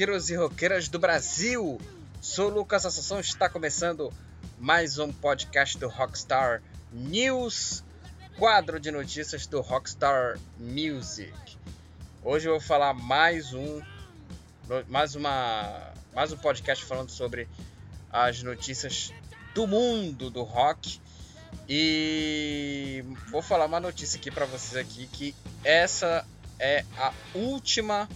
Roqueiros 0.00 0.30
e 0.30 0.34
roqueiras 0.34 0.88
do 0.88 0.98
Brasil! 0.98 1.78
Sou 2.22 2.48
Lucas 2.48 2.86
Assunção, 2.86 3.20
está 3.20 3.50
começando 3.50 4.10
mais 4.58 4.98
um 4.98 5.12
podcast 5.12 5.76
do 5.76 5.90
Rockstar 5.90 6.62
News, 6.90 7.84
quadro 8.38 8.80
de 8.80 8.90
notícias 8.90 9.46
do 9.46 9.60
Rockstar 9.60 10.38
Music. 10.58 11.34
Hoje 12.24 12.48
eu 12.48 12.52
vou 12.52 12.60
falar 12.62 12.94
mais 12.94 13.52
um 13.52 13.82
mais 14.88 15.14
uma 15.14 15.92
mais 16.14 16.32
um 16.32 16.38
podcast 16.38 16.82
falando 16.86 17.10
sobre 17.10 17.46
as 18.10 18.42
notícias 18.42 19.12
do 19.54 19.66
mundo 19.66 20.30
do 20.30 20.44
rock 20.44 20.98
e 21.68 23.04
vou 23.28 23.42
falar 23.42 23.66
uma 23.66 23.80
notícia 23.80 24.18
aqui 24.18 24.30
para 24.30 24.46
vocês 24.46 24.76
aqui 24.76 25.06
que 25.08 25.34
essa 25.62 26.26
é 26.58 26.86
a 26.96 27.12
última 27.34 28.08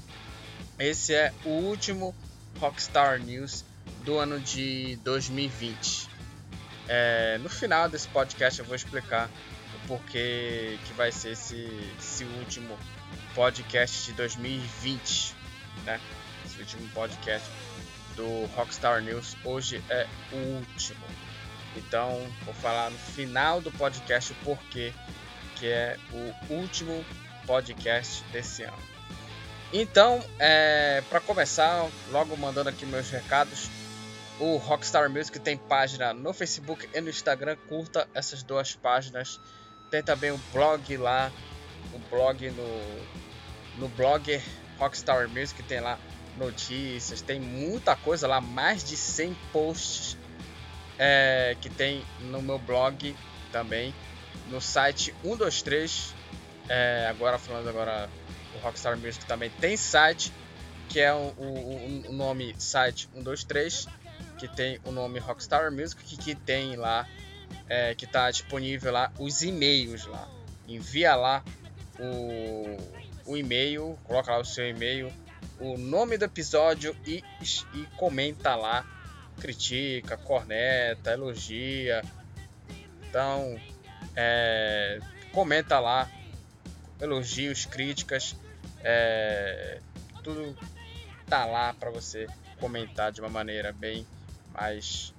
esse 0.78 1.14
é 1.14 1.32
o 1.44 1.50
último 1.50 2.14
Rockstar 2.58 3.20
News 3.20 3.64
do 4.04 4.18
ano 4.18 4.40
de 4.40 4.96
2020. 4.96 6.08
É, 6.88 7.38
no 7.38 7.48
final 7.48 7.88
desse 7.88 8.08
podcast 8.08 8.60
eu 8.60 8.66
vou 8.66 8.74
explicar 8.74 9.30
o 9.74 9.88
porquê 9.88 10.78
que 10.84 10.92
vai 10.94 11.10
ser 11.10 11.30
esse, 11.32 11.68
esse 11.98 12.24
último 12.24 12.76
podcast 13.34 14.04
de 14.06 14.12
2020, 14.12 15.34
né? 15.84 16.00
Esse 16.44 16.58
último 16.60 16.88
podcast 16.90 17.48
do 18.16 18.46
Rockstar 18.54 19.02
News 19.02 19.36
hoje 19.44 19.82
é 19.88 20.06
o 20.32 20.36
último. 20.36 21.04
Então 21.76 22.26
vou 22.44 22.54
falar 22.54 22.90
no 22.90 22.98
final 22.98 23.60
do 23.60 23.70
podcast 23.72 24.32
o 24.32 24.36
porquê 24.36 24.92
que 25.56 25.66
é 25.66 25.96
o 26.12 26.52
último 26.54 27.04
podcast 27.46 28.22
desse 28.32 28.62
ano. 28.62 28.93
Então, 29.76 30.24
é, 30.38 31.02
para 31.10 31.18
começar, 31.18 31.90
logo 32.12 32.36
mandando 32.36 32.68
aqui 32.68 32.86
meus 32.86 33.10
recados, 33.10 33.68
o 34.38 34.56
Rockstar 34.56 35.10
Music 35.10 35.36
tem 35.40 35.56
página 35.56 36.14
no 36.14 36.32
Facebook 36.32 36.88
e 36.94 37.00
no 37.00 37.10
Instagram, 37.10 37.56
curta 37.68 38.08
essas 38.14 38.44
duas 38.44 38.76
páginas. 38.76 39.40
Tem 39.90 40.00
também 40.00 40.30
o 40.30 40.38
blog 40.52 40.96
lá, 40.96 41.28
o 41.92 41.98
blog 42.08 42.48
no, 42.50 43.80
no 43.80 43.88
blog 43.88 44.40
Rockstar 44.78 45.28
Music, 45.28 45.60
tem 45.64 45.80
lá 45.80 45.98
notícias, 46.36 47.20
tem 47.20 47.40
muita 47.40 47.96
coisa 47.96 48.28
lá, 48.28 48.40
mais 48.40 48.84
de 48.84 48.96
100 48.96 49.36
posts 49.52 50.16
é, 50.96 51.56
que 51.60 51.68
tem 51.68 52.06
no 52.20 52.40
meu 52.40 52.60
blog 52.60 53.16
também, 53.50 53.92
no 54.48 54.60
site 54.60 55.12
123, 55.24 56.14
é, 56.68 57.08
agora 57.10 57.38
falando 57.38 57.68
agora 57.68 58.08
o 58.54 58.58
Rockstar 58.58 58.96
Music 58.96 59.24
também 59.26 59.50
tem 59.50 59.76
site, 59.76 60.32
que 60.88 61.00
é 61.00 61.12
o, 61.12 61.34
o, 61.36 62.02
o 62.08 62.12
nome 62.12 62.54
site 62.58 63.08
123, 63.14 63.86
que 64.38 64.48
tem 64.48 64.80
o 64.84 64.92
nome 64.92 65.18
Rockstar 65.18 65.72
Music, 65.72 66.02
que, 66.04 66.16
que 66.16 66.34
tem 66.34 66.76
lá, 66.76 67.08
é, 67.68 67.94
que 67.94 68.04
está 68.04 68.30
disponível 68.30 68.92
lá 68.92 69.12
os 69.18 69.42
e-mails 69.42 70.06
lá. 70.06 70.28
Envia 70.66 71.14
lá 71.14 71.42
o, 71.98 73.32
o 73.32 73.36
e-mail, 73.36 73.98
coloca 74.04 74.32
lá 74.32 74.38
o 74.38 74.44
seu 74.44 74.68
e-mail, 74.68 75.12
o 75.58 75.78
nome 75.78 76.18
do 76.18 76.24
episódio 76.24 76.96
e, 77.06 77.22
e 77.74 77.86
comenta 77.96 78.54
lá. 78.54 78.86
Critica, 79.40 80.16
corneta, 80.16 81.10
elogia. 81.10 82.02
Então, 83.08 83.60
é, 84.14 85.00
comenta 85.32 85.80
lá 85.80 86.08
elogios, 87.00 87.66
críticas. 87.66 88.36
É, 88.84 89.80
tudo 90.22 90.56
tá 91.26 91.46
lá 91.46 91.72
para 91.72 91.90
você 91.90 92.26
comentar 92.60 93.10
de 93.10 93.20
uma 93.20 93.30
maneira 93.30 93.72
bem 93.72 94.06
mais, 94.52 95.14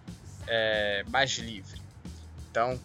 é, 0.48 1.04
mais 1.08 1.32
livre. 1.32 1.82
Então 2.50 2.80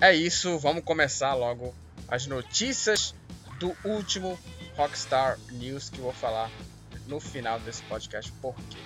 é 0.00 0.14
isso, 0.14 0.58
vamos 0.58 0.84
começar 0.84 1.34
logo 1.34 1.74
as 2.06 2.26
notícias 2.26 3.14
do 3.58 3.76
último 3.84 4.38
Rockstar 4.76 5.38
News 5.50 5.90
que 5.90 5.98
eu 5.98 6.04
vou 6.04 6.12
falar 6.12 6.50
no 7.06 7.18
final 7.18 7.58
desse 7.60 7.82
podcast. 7.84 8.30
Por 8.40 8.54
quê? 8.70 8.78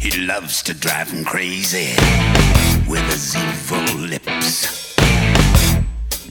He 0.00 0.26
loves 0.26 0.62
to 0.62 0.74
drive 0.74 1.10
him 1.10 1.24
crazy 1.24 1.96
with 2.86 3.02
his 3.10 3.34
evil 3.34 4.06
lips. 4.06 4.83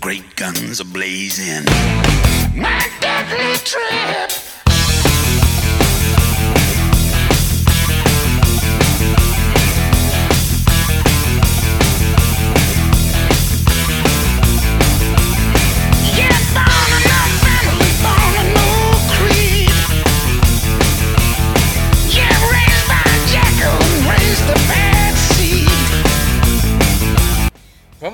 Great 0.04 0.36
guns 0.36 0.82
are 0.82 0.84
blazing. 0.84 1.64
My 2.54 2.90
deadly 3.00 3.56
trip. 3.64 4.43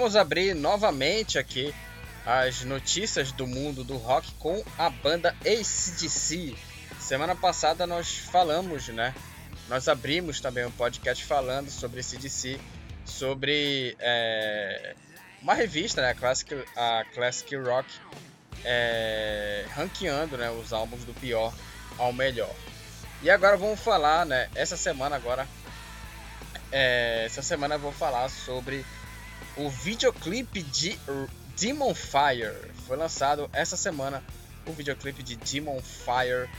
Vamos 0.10 0.22
abrir 0.22 0.56
novamente 0.56 1.38
aqui 1.38 1.72
as 2.26 2.64
notícias 2.64 3.32
do 3.32 3.46
mundo 3.46 3.84
do 3.84 3.96
rock 3.96 4.34
com 4.40 4.66
a 4.76 4.90
banda 4.90 5.36
ACDC. 5.42 6.56
Semana 6.98 7.36
passada 7.36 7.86
nós 7.86 8.18
falamos, 8.18 8.88
né? 8.88 9.14
Nós 9.68 9.88
abrimos 9.88 10.42
também 10.42 10.66
um 10.66 10.72
podcast 10.72 11.24
falando 11.24 11.70
sobre 11.70 12.00
ACDC, 12.00 12.60
sobre 13.06 13.96
é, 14.00 14.96
uma 15.44 15.54
revista, 15.54 16.02
né? 16.02 16.10
A 16.10 16.16
Classic, 16.16 16.56
a 16.76 17.06
Classic 17.14 17.56
Rock, 17.58 17.88
é, 18.66 19.68
ranqueando 19.76 20.40
né, 20.40 20.50
os 20.50 20.74
álbuns 20.74 21.04
do 21.04 21.14
pior 21.14 21.54
ao 22.00 22.12
melhor. 22.12 22.56
E 23.22 23.30
agora 23.30 23.56
vamos 23.58 23.80
falar, 23.80 24.26
né? 24.26 24.50
Essa 24.56 24.76
semana 24.76 25.16
agora, 25.16 25.48
é, 26.72 27.26
essa 27.28 27.44
semana 27.44 27.76
eu 27.76 27.80
vou 27.80 27.92
falar 27.92 28.28
sobre 28.28 28.84
o 29.60 29.70
videoclipe 29.70 30.64
de 30.64 30.98
Demon 31.58 31.94
Fire. 31.94 32.72
Foi 32.88 32.96
lançado 32.96 33.50
essa 33.52 33.76
semana 33.76 34.24
o 34.66 34.72
videoclipe 34.72 35.22
de 35.22 35.36
Demon 35.36 35.82
Fire, 35.82 36.50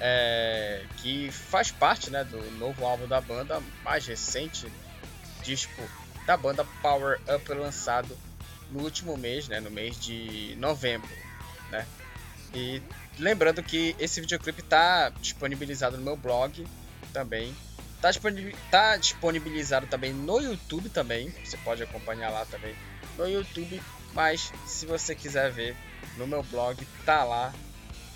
é, 0.00 0.84
que 0.98 1.30
faz 1.32 1.72
parte 1.72 2.08
né, 2.10 2.22
do 2.22 2.38
novo 2.52 2.84
álbum 2.84 3.08
da 3.08 3.20
banda, 3.20 3.60
mais 3.82 4.06
recente 4.06 4.70
disco 5.42 5.82
da 6.24 6.36
banda 6.36 6.64
Power 6.82 7.20
Up, 7.34 7.52
lançado 7.52 8.16
no 8.70 8.82
último 8.82 9.16
mês, 9.16 9.48
né, 9.48 9.58
no 9.58 9.70
mês 9.70 9.98
de 9.98 10.54
novembro. 10.58 11.10
Né? 11.70 11.84
E 12.54 12.80
lembrando 13.18 13.62
que 13.62 13.96
esse 13.98 14.20
videoclipe 14.20 14.60
está 14.60 15.08
disponibilizado 15.08 15.96
no 15.96 16.04
meu 16.04 16.16
blog 16.16 16.64
também 17.12 17.54
Tá, 18.00 18.10
tá 18.70 18.96
disponibilizado 18.96 19.86
também 19.86 20.12
no 20.12 20.40
YouTube 20.40 20.88
também. 20.88 21.30
Você 21.44 21.56
pode 21.58 21.82
acompanhar 21.82 22.30
lá 22.30 22.44
também 22.46 22.74
no 23.16 23.26
YouTube. 23.26 23.80
Mas 24.12 24.52
se 24.64 24.86
você 24.86 25.14
quiser 25.14 25.50
ver 25.50 25.76
no 26.16 26.26
meu 26.26 26.42
blog, 26.42 26.82
tá 27.04 27.22
lá 27.22 27.52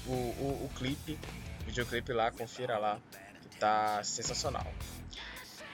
o, 0.06 0.12
o, 0.12 0.65
o 0.65 0.71
clipe, 0.77 1.19
o 1.61 1.65
videoclipe 1.67 2.12
lá, 2.12 2.31
confira 2.31 2.79
lá, 2.79 2.99
que 3.43 3.59
tá 3.59 4.03
sensacional. 4.03 4.67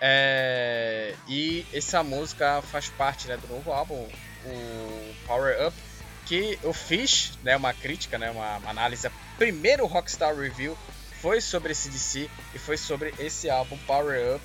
É, 0.00 1.14
e 1.29 1.64
essa 1.73 2.03
música 2.03 2.61
faz 2.62 2.88
parte 2.88 3.29
né, 3.29 3.37
do 3.37 3.47
novo 3.47 3.73
álbum, 3.73 4.08
o 4.44 5.14
Power 5.26 5.69
Up, 5.69 5.76
que 6.26 6.58
eu 6.62 6.73
fiz 6.73 7.38
né, 7.43 7.56
uma 7.56 7.73
crítica, 7.73 8.19
né, 8.19 8.31
uma, 8.31 8.58
uma 8.58 8.70
análise, 8.70 9.08
primeiro 9.38 9.87
Rockstar 9.87 10.37
Review 10.37 10.76
foi 11.20 11.40
sobre 11.40 11.72
esse 11.72 11.88
DC 11.88 12.28
e 12.54 12.58
foi 12.58 12.76
sobre 12.76 13.14
esse 13.18 13.48
álbum 13.48 13.78
Power 13.86 14.36
Up. 14.36 14.44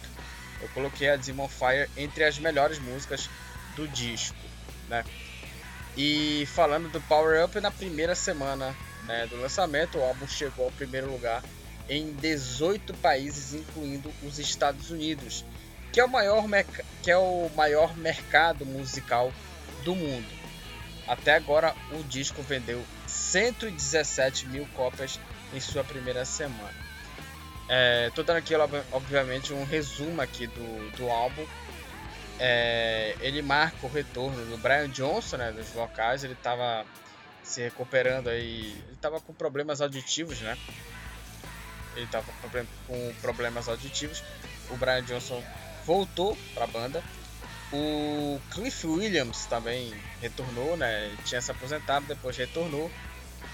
Eu 0.62 0.69
coloquei 0.69 1.09
a 1.09 1.15
Demon 1.15 1.47
Fire 1.47 1.89
entre 1.97 2.23
as 2.23 2.38
melhores 2.38 2.79
músicas 2.79 3.29
do 3.75 3.88
disco, 3.88 4.38
né? 4.88 5.03
E 5.97 6.45
falando 6.53 6.89
do 6.89 7.01
Power 7.01 7.44
Up, 7.44 7.59
na 7.59 7.71
primeira 7.71 8.15
semana 8.15 8.75
né, 9.03 9.27
do 9.27 9.35
lançamento, 9.38 9.97
o 9.97 10.03
álbum 10.03 10.27
chegou 10.27 10.65
ao 10.65 10.71
primeiro 10.71 11.12
lugar 11.12 11.44
em 11.89 12.13
18 12.13 12.94
países, 12.95 13.53
incluindo 13.53 14.12
os 14.24 14.39
Estados 14.39 14.89
Unidos, 14.91 15.44
que 15.91 16.00
é 16.00 16.06
o 16.06 16.09
maior, 16.09 16.45
que 17.03 17.12
é 17.12 17.17
o 17.17 17.50
maior 17.56 17.97
mercado 17.97 18.65
musical 18.65 19.33
do 19.83 19.95
mundo. 19.95 20.41
Até 21.07 21.35
agora, 21.35 21.75
o 21.91 22.03
disco 22.03 22.41
vendeu 22.41 22.81
117 23.07 24.47
mil 24.47 24.65
cópias 24.75 25.19
em 25.53 25.59
sua 25.59 25.83
primeira 25.83 26.25
semana. 26.25 26.92
Estou 28.07 28.24
é, 28.24 28.27
dando 28.27 28.38
aqui, 28.38 28.53
obviamente, 28.92 29.53
um 29.53 29.63
resumo 29.63 30.21
aqui 30.21 30.48
do, 30.48 30.98
do 30.98 31.09
álbum. 31.09 31.45
É, 32.38 33.15
ele 33.21 33.42
marca 33.42 33.86
o 33.86 33.89
retorno 33.89 34.45
do 34.45 34.57
Brian 34.57 34.89
Johnson, 34.89 35.38
né, 35.38 35.51
dos 35.51 35.69
vocais. 35.69 36.24
Ele 36.24 36.33
estava 36.33 36.86
se 37.44 37.62
recuperando 37.62 38.30
aí. 38.30 38.75
Ele 38.88 38.98
tava 39.00 39.19
com 39.21 39.33
problemas 39.33 39.80
auditivos, 39.80 40.39
né? 40.42 40.57
Ele 41.95 42.07
tava 42.07 42.25
com 42.88 43.13
problemas 43.21 43.69
auditivos. 43.69 44.24
O 44.69 44.75
Brian 44.75 45.03
Johnson 45.03 45.42
voltou 45.86 46.38
para 46.53 46.65
a 46.65 46.68
banda. 46.68 47.03
O 47.71 48.39
Cliff 48.51 48.86
Williams 48.86 49.45
também 49.45 49.94
retornou, 50.21 50.75
né? 50.75 51.15
Tinha 51.24 51.42
se 51.42 51.51
aposentado, 51.51 52.06
depois 52.06 52.36
retornou. 52.36 52.92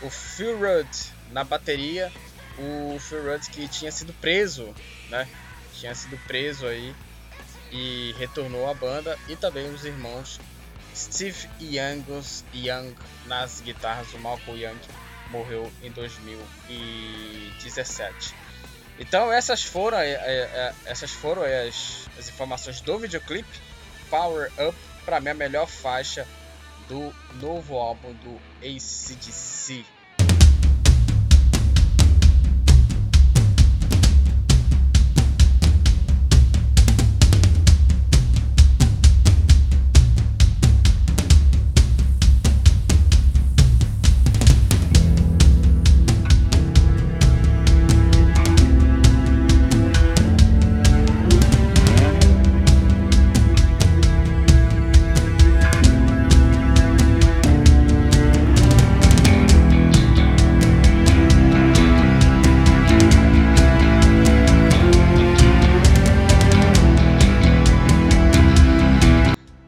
O 0.01 0.09
Phil 0.09 0.57
Rudd 0.57 0.87
na 1.31 1.43
bateria. 1.43 2.11
O 2.57 2.97
Phil 2.99 3.23
Rudd 3.23 3.47
que 3.49 3.67
tinha 3.67 3.91
sido 3.91 4.13
preso, 4.13 4.73
né? 5.09 5.27
Tinha 5.73 5.93
sido 5.93 6.17
preso 6.25 6.65
aí 6.65 6.95
e 7.71 8.15
retornou 8.17 8.67
à 8.69 8.73
banda. 8.73 9.19
E 9.27 9.35
também 9.35 9.69
os 9.73 9.83
irmãos 9.85 10.39
Steve 10.95 11.47
Youngs, 11.61 12.43
Young 12.53 12.95
nas 13.25 13.61
guitarras. 13.61 14.13
O 14.13 14.19
Malcolm 14.19 14.59
Young 14.59 14.79
morreu 15.29 15.71
em 15.83 15.91
2017. 15.91 18.33
Então 18.99 19.31
essas 19.31 19.63
foram, 19.63 19.99
é, 19.99 20.11
é, 20.11 20.17
é, 20.17 20.73
essas 20.85 21.11
foram 21.11 21.43
as, 21.43 22.09
as 22.17 22.29
informações 22.29 22.81
do 22.81 22.97
videoclipe 22.97 23.61
Power 24.09 24.51
Up, 24.59 24.75
para 25.05 25.19
mim 25.19 25.29
a 25.29 25.35
melhor 25.35 25.67
faixa 25.67 26.25
do 26.87 27.13
novo 27.41 27.75
álbum 27.77 28.13
do 28.13 28.39
ACDC. 28.61 29.85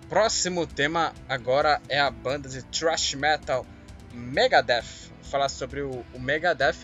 Próximo 0.10 0.66
tema 0.66 1.14
agora 1.30 1.80
é 1.88 2.00
a 2.00 2.10
banda 2.10 2.50
de 2.50 2.64
thrash 2.64 3.14
metal 3.14 3.66
Megadeth. 4.12 5.12
Vou 5.22 5.32
falar 5.32 5.50
sobre 5.50 5.82
o, 5.82 6.04
o 6.14 6.20
Megadeth, 6.20 6.78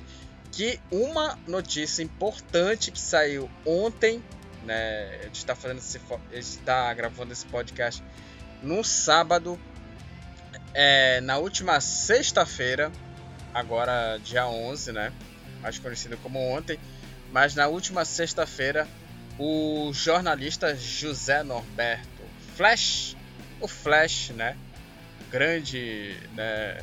que 0.52 0.80
uma 0.92 1.38
notícia 1.48 2.04
importante 2.04 2.92
que 2.92 3.00
saiu 3.00 3.50
ontem, 3.66 4.24
né? 4.64 5.18
A 5.22 5.24
gente 5.24 5.38
está 5.38 5.56
fazendo 5.56 5.80
esse, 5.80 6.00
está 6.32 6.94
gravando 6.94 7.34
esse 7.34 7.48
podcast 7.48 8.04
no 8.62 8.84
sábado, 8.84 9.60
é, 10.74 11.20
na 11.22 11.38
última 11.38 11.82
sexta-feira, 11.82 12.92
agora 13.52 14.20
dia 14.24 14.48
11, 14.48 14.92
né? 14.92 15.12
Mais 15.62 15.80
conhecido 15.80 16.16
como 16.18 16.40
ontem, 16.40 16.80
mas 17.32 17.56
na 17.56 17.68
última 17.68 18.06
sexta-feira, 18.06 18.88
o 19.40 19.92
jornalista 19.94 20.76
José 20.76 21.42
Norberto 21.42 22.15
Flash 22.56 23.16
o 23.60 23.68
Flash, 23.68 24.30
né? 24.30 24.58
Grande, 25.32 26.18
né? 26.34 26.78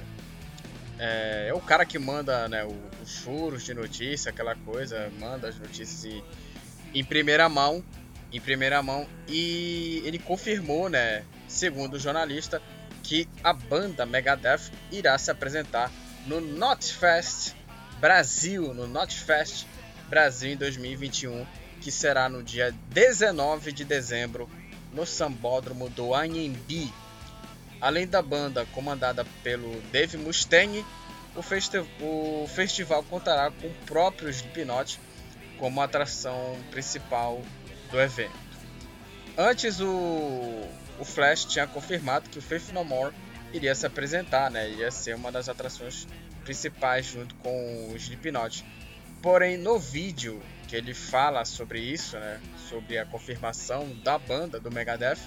É, 0.98 1.46
é 1.48 1.54
o 1.54 1.60
cara 1.60 1.84
que 1.84 1.98
manda 1.98 2.48
né, 2.48 2.64
os 3.02 3.18
furos 3.18 3.64
de 3.64 3.74
notícia, 3.74 4.30
aquela 4.30 4.54
coisa, 4.54 5.10
manda 5.18 5.48
as 5.48 5.58
notícias 5.58 6.04
em, 6.04 6.22
em 6.94 7.04
primeira 7.04 7.48
mão, 7.48 7.82
em 8.32 8.40
primeira 8.40 8.82
mão, 8.82 9.06
e 9.28 10.02
ele 10.04 10.18
confirmou, 10.18 10.88
né, 10.88 11.24
segundo 11.48 11.94
o 11.94 11.98
jornalista, 11.98 12.62
que 13.02 13.28
a 13.42 13.52
banda 13.52 14.06
Megadeth 14.06 14.70
irá 14.90 15.18
se 15.18 15.30
apresentar 15.30 15.90
no 16.26 16.40
Notfest 16.40 17.54
Brasil, 17.98 18.72
no 18.74 18.86
Notfest 18.86 19.66
Brasil 20.08 20.52
em 20.52 20.56
2021, 20.56 21.44
que 21.80 21.90
será 21.90 22.28
no 22.28 22.42
dia 22.42 22.72
19 22.90 23.72
de 23.72 23.84
dezembro 23.84 24.48
no 24.92 25.06
sambódromo 25.06 25.88
do 25.88 26.14
Anhembi. 26.14 26.92
Além 27.80 28.06
da 28.06 28.22
banda 28.22 28.66
comandada 28.66 29.26
pelo 29.42 29.80
Dave 29.90 30.16
Mustaine, 30.16 30.84
o, 31.34 31.42
festi 31.42 31.78
o 32.00 32.46
festival 32.46 33.02
contará 33.04 33.50
com 33.50 33.66
o 33.66 33.74
próprio 33.86 34.28
Slipknot 34.28 35.00
como 35.58 35.80
atração 35.80 36.56
principal 36.70 37.42
do 37.90 38.00
evento. 38.00 38.32
Antes 39.36 39.80
o, 39.80 39.88
o 40.98 41.04
Flash 41.04 41.44
tinha 41.44 41.66
confirmado 41.66 42.28
que 42.28 42.38
o 42.38 42.42
Faith 42.42 42.70
No 42.72 42.84
More 42.84 43.14
iria 43.52 43.74
se 43.74 43.86
apresentar, 43.86 44.50
né? 44.50 44.70
iria 44.70 44.90
ser 44.90 45.14
uma 45.14 45.32
das 45.32 45.48
atrações 45.48 46.06
principais 46.44 47.06
junto 47.06 47.34
com 47.36 47.90
o 47.92 47.96
Slipknot. 47.96 48.64
Porém, 49.22 49.56
no 49.56 49.78
vídeo 49.78 50.42
que 50.72 50.76
ele 50.76 50.94
fala 50.94 51.44
sobre 51.44 51.80
isso, 51.80 52.18
né, 52.18 52.40
sobre 52.70 52.96
a 52.96 53.04
confirmação 53.04 53.94
da 54.02 54.18
banda 54.18 54.58
do 54.58 54.70
Megadeth, 54.72 55.18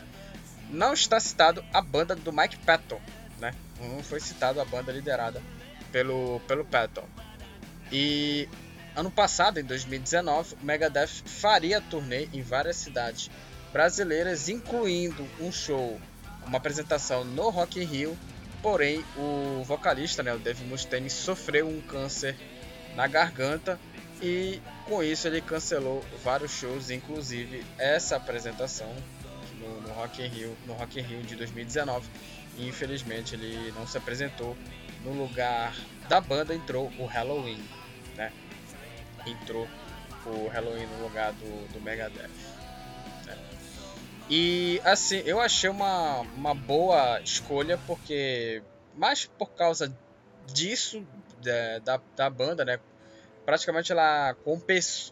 não 0.72 0.92
está 0.92 1.20
citado 1.20 1.64
a 1.72 1.84
banda 1.84 2.16
do 2.16 2.34
Mike 2.34 2.58
Patton, 2.66 3.00
né? 3.40 3.54
Não 3.80 4.02
foi 4.02 4.20
citado 4.20 4.60
a 4.60 4.66
banda 4.66 4.92
liderada 4.92 5.40
pelo 5.92 6.42
pelo 6.48 6.66
Patton. 6.66 7.08
E 7.92 8.50
ano 8.96 9.12
passado, 9.12 9.60
em 9.60 9.64
2019, 9.64 10.56
o 10.56 10.66
Megadeth 10.66 11.22
faria 11.28 11.80
turnê 11.80 12.28
em 12.34 12.42
várias 12.42 12.78
cidades 12.78 13.30
brasileiras, 13.72 14.50
incluindo 14.50 15.28
um 15.40 15.52
show, 15.52 16.02
uma 16.48 16.58
apresentação 16.58 17.24
no 17.24 17.52
Rock 17.52 17.80
in 17.80 17.86
Rio. 17.86 18.18
Porém, 18.64 19.06
o 19.16 19.64
vocalista, 19.64 20.24
né, 20.24 20.34
o 20.34 20.40
Dave 20.40 20.66
Mustaine, 20.66 21.08
sofreu 21.08 21.68
um 21.68 21.82
câncer 21.82 22.36
na 22.96 23.06
garganta 23.06 23.80
e 24.22 24.62
com 24.86 25.04
isso 25.04 25.28
ele 25.28 25.42
cancelou 25.42 26.04
vários 26.24 26.52
shows, 26.52 26.90
inclusive 26.90 27.66
essa 27.78 28.16
apresentação 28.16 28.94
no, 29.60 29.82
no 29.82 29.90
Rock 29.94 30.22
in 30.22 30.28
Rio, 30.28 30.58
no 30.66 30.74
Rock 30.74 31.00
in 31.00 31.04
Rio 31.04 31.24
de 31.24 31.36
2019. 31.36 32.08
E 32.58 32.68
infelizmente 32.68 33.36
ele 33.36 33.72
não 33.74 33.86
se 33.86 33.98
apresentou. 33.98 34.56
No 35.04 35.14
lugar 35.14 35.76
da 36.10 36.20
banda 36.20 36.56
entrou 36.56 36.92
o 36.98 37.06
Halloween, 37.06 37.64
né? 38.16 38.32
Entrou 39.28 39.68
o 40.26 40.48
Halloween 40.48 40.88
no 40.88 41.04
lugar 41.04 41.32
do, 41.34 41.74
do 41.74 41.82
Megadeth. 41.82 42.30
Né? 43.26 43.38
E 44.30 44.82
assim, 44.84 45.18
eu 45.26 45.40
achei 45.40 45.70
uma, 45.70 46.22
uma 46.22 46.56
boa 46.56 47.22
escolha 47.22 47.78
porque 47.86 48.64
mais 48.96 49.26
por 49.26 49.52
causa 49.52 49.96
disso 50.48 51.06
da, 51.44 51.80
da, 51.80 52.02
da 52.16 52.30
banda, 52.30 52.66
né? 52.66 52.80
Praticamente 53.46 53.92
ela 53.92 54.36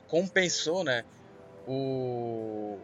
compensou, 0.08 0.84
né, 0.84 1.06
o, 1.68 2.78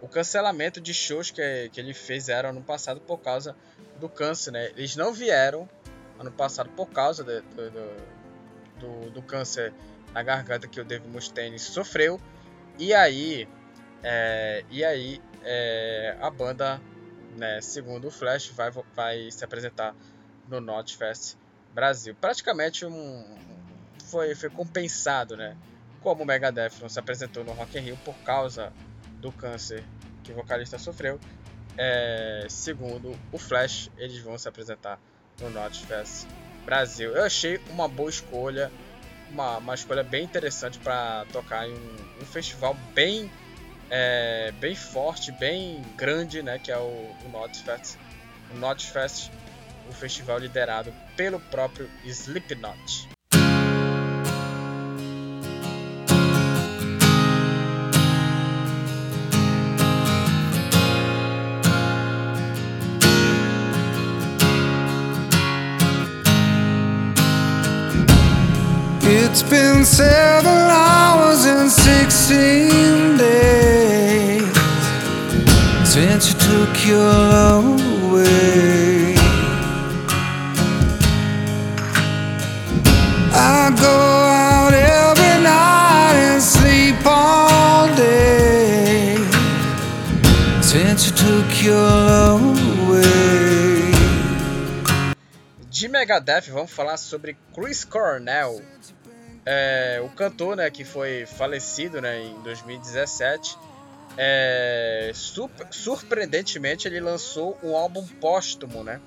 o 0.00 0.08
cancelamento 0.08 0.80
de 0.80 0.92
shows 0.92 1.30
que, 1.30 1.70
que 1.70 1.80
ele 1.80 1.94
fez 1.94 2.28
era 2.28 2.50
ano 2.50 2.62
passado 2.62 3.00
por 3.00 3.18
causa 3.18 3.56
do 3.98 4.08
câncer. 4.08 4.52
Né? 4.52 4.70
Eles 4.76 4.94
não 4.96 5.12
vieram 5.12 5.68
ano 6.18 6.30
passado 6.30 6.70
por 6.70 6.90
causa 6.90 7.24
de, 7.24 7.40
do, 7.40 7.70
do, 8.78 9.10
do, 9.10 9.22
câncer 9.22 9.72
na 10.12 10.22
garganta 10.22 10.68
que 10.68 10.80
o 10.80 10.84
Dave 10.84 11.08
Mustaine 11.08 11.58
sofreu. 11.58 12.20
E 12.78 12.92
aí, 12.92 13.48
é, 14.02 14.64
e 14.70 14.84
aí 14.84 15.20
é, 15.42 16.16
a 16.20 16.30
banda, 16.30 16.80
né, 17.36 17.60
segundo 17.60 18.08
o 18.08 18.10
Flash, 18.10 18.48
vai, 18.48 18.70
vai 18.94 19.30
se 19.30 19.44
apresentar 19.44 19.94
no 20.48 20.60
Notfest 20.60 21.36
Brasil. 21.72 22.14
Praticamente 22.20 22.84
um, 22.84 23.24
foi, 24.14 24.32
foi 24.36 24.48
compensado, 24.48 25.36
né? 25.36 25.56
Como 26.00 26.22
o 26.22 26.26
Megadeth 26.26 26.74
não 26.80 26.88
se 26.88 27.00
apresentou 27.00 27.42
no 27.42 27.52
Rock 27.52 27.76
in 27.76 27.80
Rio 27.80 27.98
por 28.04 28.14
causa 28.18 28.72
do 29.20 29.32
câncer 29.32 29.82
que 30.22 30.30
o 30.30 30.36
vocalista 30.36 30.78
sofreu, 30.78 31.18
é, 31.76 32.46
segundo 32.48 33.18
o 33.32 33.38
Flash, 33.38 33.90
eles 33.98 34.20
vão 34.20 34.38
se 34.38 34.48
apresentar 34.48 35.00
no 35.40 35.50
Notfest 35.50 36.28
Brasil. 36.64 37.10
Eu 37.10 37.24
achei 37.24 37.60
uma 37.70 37.88
boa 37.88 38.08
escolha, 38.08 38.70
uma, 39.32 39.58
uma 39.58 39.74
escolha 39.74 40.04
bem 40.04 40.22
interessante 40.22 40.78
para 40.78 41.26
tocar 41.32 41.68
em 41.68 41.74
um, 41.74 42.22
um, 42.22 42.24
festival 42.24 42.76
bem, 42.94 43.28
é, 43.90 44.52
bem 44.60 44.76
forte, 44.76 45.32
bem 45.32 45.82
grande, 45.96 46.40
né? 46.40 46.60
Que 46.60 46.70
é 46.70 46.78
o, 46.78 47.16
o 47.24 47.28
Notfest. 47.32 47.98
O 48.52 48.58
Notfest, 48.58 49.32
o 49.88 49.92
festival 49.92 50.38
liderado 50.38 50.94
pelo 51.16 51.40
próprio 51.40 51.90
Slipknot. 52.04 53.13
Seven 69.84 70.70
hours 70.70 71.44
and 71.44 71.70
sixteen 71.70 73.16
days 73.18 74.42
since 75.84 76.32
you 76.32 76.38
took 76.38 76.86
your 76.86 76.98
love 76.98 77.80
away. 78.04 79.14
I 83.36 83.70
go 83.78 83.88
out 83.88 84.72
every 84.72 85.42
night 85.42 86.16
and 86.32 86.42
sleep 86.42 86.96
all 87.04 87.88
day 87.94 89.16
since 90.62 91.06
you 91.06 91.12
took 91.16 91.62
your 91.62 91.74
love 91.74 92.42
away. 92.88 93.92
De 95.70 95.88
Megadeth, 95.88 96.48
vamos 96.48 96.70
falar 96.70 96.96
sobre 96.96 97.36
Chris 97.54 97.84
Cornell, 97.84 98.62
é, 99.46 100.00
o 100.02 100.08
cantor 100.08 100.56
né, 100.56 100.70
que 100.70 100.84
foi 100.84 101.26
falecido 101.26 102.00
né, 102.00 102.22
em 102.22 102.40
2017. 102.42 103.58
É, 104.16 105.10
surpreendentemente, 105.70 106.86
ele 106.86 107.00
lançou 107.00 107.58
um 107.62 107.76
álbum 107.76 108.06
póstumo, 108.06 108.84
né? 108.84 109.00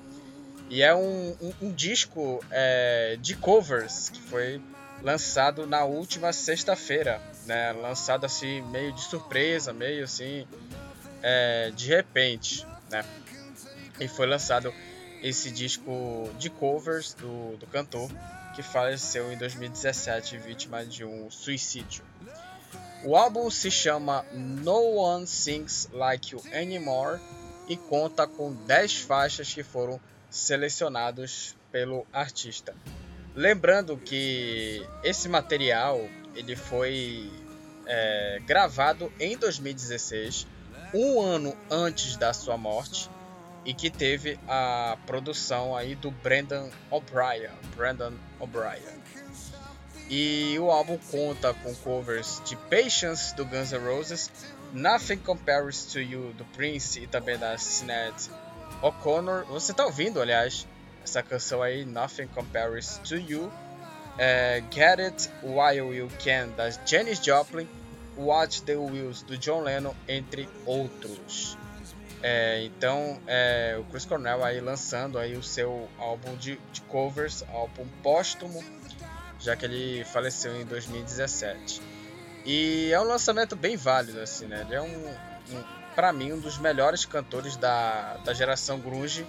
E 0.69 0.83
é 0.83 0.93
um, 0.93 1.35
um, 1.41 1.53
um 1.61 1.71
disco 1.71 2.43
é, 2.51 3.17
de 3.21 3.35
covers 3.35 4.09
que 4.09 4.19
foi 4.19 4.61
lançado 5.01 5.65
na 5.65 5.85
última 5.85 6.33
sexta-feira, 6.33 7.21
né? 7.45 7.71
Lançado 7.71 8.25
assim 8.25 8.61
meio 8.63 8.91
de 8.91 9.01
surpresa, 9.01 9.71
meio 9.71 10.03
assim 10.03 10.45
é, 11.23 11.71
de 11.73 11.87
repente, 11.87 12.67
né? 12.91 13.05
E 13.99 14.09
foi 14.09 14.27
lançado 14.27 14.73
esse 15.23 15.49
disco 15.49 16.29
de 16.37 16.49
covers 16.49 17.13
do, 17.13 17.55
do 17.57 17.65
cantor 17.67 18.11
que 18.57 18.63
faleceu 18.63 19.31
em 19.31 19.37
2017 19.37 20.35
vítima 20.39 20.83
de 20.83 21.05
um 21.05 21.29
suicídio. 21.29 22.03
O 23.05 23.15
álbum 23.15 23.51
se 23.51 23.69
chama 23.69 24.25
No 24.33 24.95
One 24.95 25.27
Sings 25.27 25.87
Like 25.93 26.33
You 26.33 26.41
Anymore 26.51 27.21
e 27.67 27.77
conta 27.77 28.25
com 28.25 28.51
10 28.51 29.01
faixas 29.01 29.53
que 29.53 29.61
foram 29.61 30.01
selecionados 30.27 31.55
pelo 31.71 32.07
artista. 32.11 32.73
Lembrando 33.35 33.95
que 33.95 34.83
esse 35.03 35.29
material 35.29 35.99
ele 36.33 36.55
foi 36.55 37.31
é, 37.85 38.41
gravado 38.43 39.13
em 39.19 39.37
2016, 39.37 40.47
um 40.95 41.21
ano 41.21 41.55
antes 41.69 42.17
da 42.17 42.33
sua 42.33 42.57
morte, 42.57 43.07
e 43.67 43.73
que 43.73 43.89
teve 43.89 44.39
a 44.47 44.97
produção 45.05 45.75
aí 45.75 45.93
do 45.93 46.09
Brandon 46.09 46.69
O'Brien. 46.89 47.51
Brandon 47.75 48.13
O'Brien. 48.39 48.95
E 50.09 50.57
o 50.57 50.71
álbum 50.71 50.97
conta 51.11 51.53
com 51.53 51.75
covers 51.75 52.41
de 52.45 52.55
Patience 52.55 53.35
do 53.35 53.45
Guns 53.45 53.73
N' 53.73 53.79
Roses, 53.79 54.31
Nothing 54.71 55.17
Compares 55.17 55.85
to 55.87 55.99
You 55.99 56.31
do 56.31 56.45
Prince 56.45 57.01
e 57.01 57.07
também 57.07 57.37
da 57.37 57.57
Sinead 57.57 58.15
O'Connor. 58.81 59.43
Você 59.47 59.73
tá 59.73 59.85
ouvindo, 59.85 60.21
aliás, 60.21 60.65
essa 61.03 61.21
canção 61.21 61.61
aí, 61.61 61.83
Nothing 61.83 62.27
Compares 62.27 63.01
to 63.03 63.17
You. 63.17 63.51
É, 64.17 64.63
Get 64.71 64.99
It 64.99 65.29
While 65.43 65.93
You 65.93 66.09
Can 66.23 66.55
da 66.55 66.69
Janis 66.85 67.19
Joplin, 67.19 67.67
Watch 68.15 68.63
the 68.63 68.77
Wheels 68.77 69.23
do 69.23 69.37
John 69.37 69.63
Lennon, 69.63 69.93
entre 70.07 70.47
outros. 70.65 71.57
É, 72.21 72.63
então, 72.63 73.19
é, 73.27 73.77
o 73.79 73.83
Chris 73.85 74.05
Cornell 74.05 74.43
aí 74.43 74.59
lançando 74.59 75.19
aí 75.19 75.35
o 75.35 75.43
seu 75.43 75.87
álbum 75.99 76.35
de, 76.35 76.59
de, 76.71 76.81
covers, 76.81 77.43
álbum 77.53 77.85
póstumo, 78.01 78.63
já 79.39 79.55
que 79.55 79.65
ele 79.65 80.03
faleceu 80.03 80.59
em 80.59 80.65
2017. 80.65 81.81
E 82.45 82.91
é 82.91 82.99
um 82.99 83.03
lançamento 83.03 83.55
bem 83.55 83.77
válido, 83.77 84.19
assim, 84.19 84.45
né? 84.45 84.61
Ele 84.65 84.75
é 84.75 84.81
um, 84.81 85.09
um 85.09 85.63
para 85.93 86.13
mim, 86.13 86.31
um 86.31 86.39
dos 86.39 86.57
melhores 86.57 87.05
cantores 87.05 87.55
da, 87.55 88.17
da 88.23 88.33
geração 88.33 88.79
grunge. 88.79 89.25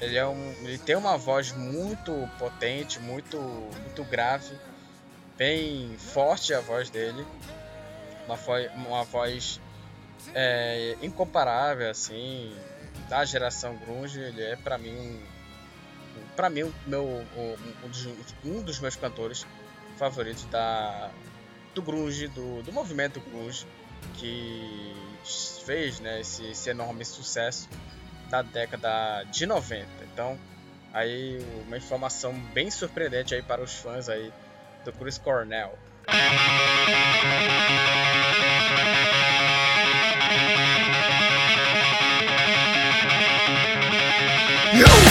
Ele, 0.00 0.16
é 0.16 0.26
um, 0.26 0.54
ele 0.62 0.78
tem 0.78 0.96
uma 0.96 1.16
voz 1.18 1.52
muito 1.52 2.28
potente, 2.38 2.98
muito, 2.98 3.38
muito 3.38 4.02
grave, 4.04 4.56
bem 5.36 5.96
forte 5.98 6.54
a 6.54 6.60
voz 6.60 6.88
dele, 6.90 7.26
uma, 8.26 8.38
uma 8.86 9.04
voz 9.04 9.60
é, 10.34 10.96
incomparável, 11.02 11.90
assim, 11.90 12.54
da 13.08 13.24
geração 13.24 13.76
grunge, 13.76 14.20
ele 14.20 14.42
é 14.42 14.56
para 14.56 14.78
mim 14.78 15.20
para 16.36 16.48
mim 16.48 16.72
meu 16.86 17.26
um 17.84 17.88
dos, 17.88 18.06
um 18.44 18.62
dos, 18.62 18.78
meus 18.80 18.96
cantores 18.96 19.46
favoritos 19.98 20.44
da 20.46 21.10
do 21.74 21.82
grunge, 21.82 22.28
do, 22.28 22.62
do 22.62 22.72
movimento 22.72 23.20
grunge 23.20 23.66
que 24.14 24.94
fez, 25.64 26.00
né, 26.00 26.20
esse, 26.20 26.44
esse 26.46 26.70
enorme 26.70 27.04
sucesso 27.04 27.68
da 28.28 28.42
década 28.42 29.24
de 29.24 29.44
90. 29.46 29.86
Então, 30.12 30.38
aí 30.92 31.38
uma 31.66 31.76
informação 31.76 32.32
bem 32.32 32.70
surpreendente 32.70 33.34
aí 33.34 33.42
para 33.42 33.62
os 33.62 33.74
fãs 33.74 34.08
aí 34.08 34.32
do 34.84 34.92
Chris 34.92 35.18
Cornell. 35.18 35.78
Vamos 44.82 45.09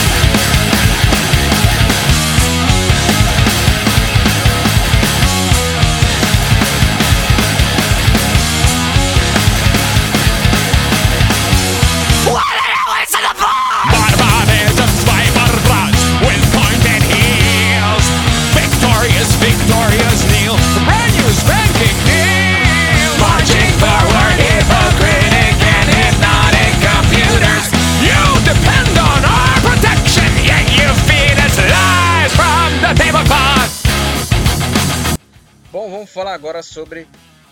falar 36.29 36.33
agora 36.33 36.61
sobre 36.61 37.07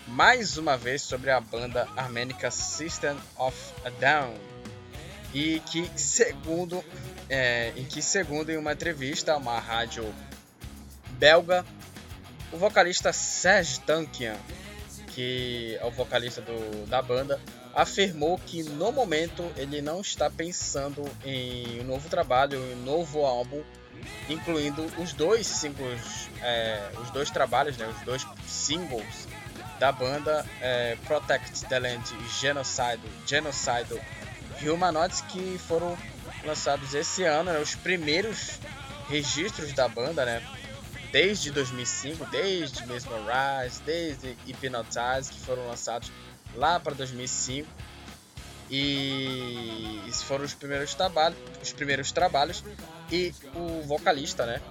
mais 0.07 0.57
uma 0.57 0.77
vez 0.77 1.01
sobre 1.01 1.31
a 1.31 1.41
banda 1.41 1.87
armênica 1.97 2.51
System 2.51 3.17
of 3.35 3.57
a 3.83 3.89
Down. 3.89 4.35
E 5.33 5.59
que 5.61 5.89
segundo 5.95 6.83
é, 7.27 7.73
em 7.75 7.83
que 7.83 8.01
segundo 8.01 8.51
em 8.51 8.57
uma 8.57 8.73
entrevista 8.73 9.33
a 9.33 9.37
uma 9.37 9.59
rádio 9.59 10.13
belga 11.11 11.65
o 12.51 12.57
vocalista 12.57 13.11
Serge 13.11 13.79
Tankian 13.79 14.37
que 15.13 15.77
é 15.81 15.85
o 15.85 15.91
vocalista 15.91 16.41
do, 16.41 16.85
da 16.85 17.01
banda 17.01 17.39
afirmou 17.73 18.37
que 18.37 18.61
no 18.63 18.91
momento 18.91 19.43
ele 19.57 19.81
não 19.81 20.01
está 20.01 20.29
pensando 20.29 21.03
em 21.25 21.81
um 21.81 21.83
novo 21.83 22.07
trabalho, 22.09 22.59
em 22.59 22.73
um 22.73 22.83
novo 22.83 23.25
álbum 23.25 23.63
incluindo 24.29 24.85
os 24.97 25.13
dois 25.13 25.47
singles, 25.47 26.29
é, 26.41 26.91
os 27.01 27.09
dois 27.11 27.29
trabalhos, 27.29 27.77
né, 27.77 27.87
os 27.87 28.01
dois 28.01 28.25
singles 28.45 29.27
da 29.79 29.91
banda 29.91 30.45
é, 30.61 30.97
Protect 31.05 31.65
the 31.65 31.79
Land 31.79 32.03
Genocide, 32.39 33.01
Genocide 33.25 34.01
Humanoids 34.63 35.21
que 35.21 35.59
foram 35.67 35.97
lançados 36.43 36.93
esse 36.93 37.23
ano, 37.23 37.51
né, 37.51 37.59
os 37.59 37.75
primeiros 37.75 38.59
registros 39.07 39.71
da 39.73 39.87
banda, 39.87 40.25
né, 40.25 40.41
desde 41.11 41.51
2005, 41.51 42.25
desde 42.25 42.85
Mesmerize, 42.85 43.81
desde 43.85 44.37
Hypnotize, 44.45 45.31
que 45.31 45.39
foram 45.39 45.67
lançados 45.67 46.11
lá 46.55 46.79
para 46.79 46.93
2005 46.93 47.67
e 48.69 50.01
esses 50.07 50.23
foram 50.23 50.43
os 50.43 50.53
primeiros 50.53 50.93
trabalhos, 50.93 51.37
os 51.61 51.71
primeiros 51.71 52.11
trabalhos 52.11 52.63
e 53.11 53.33
o 53.55 53.81
vocalista, 53.83 54.45
né? 54.45 54.61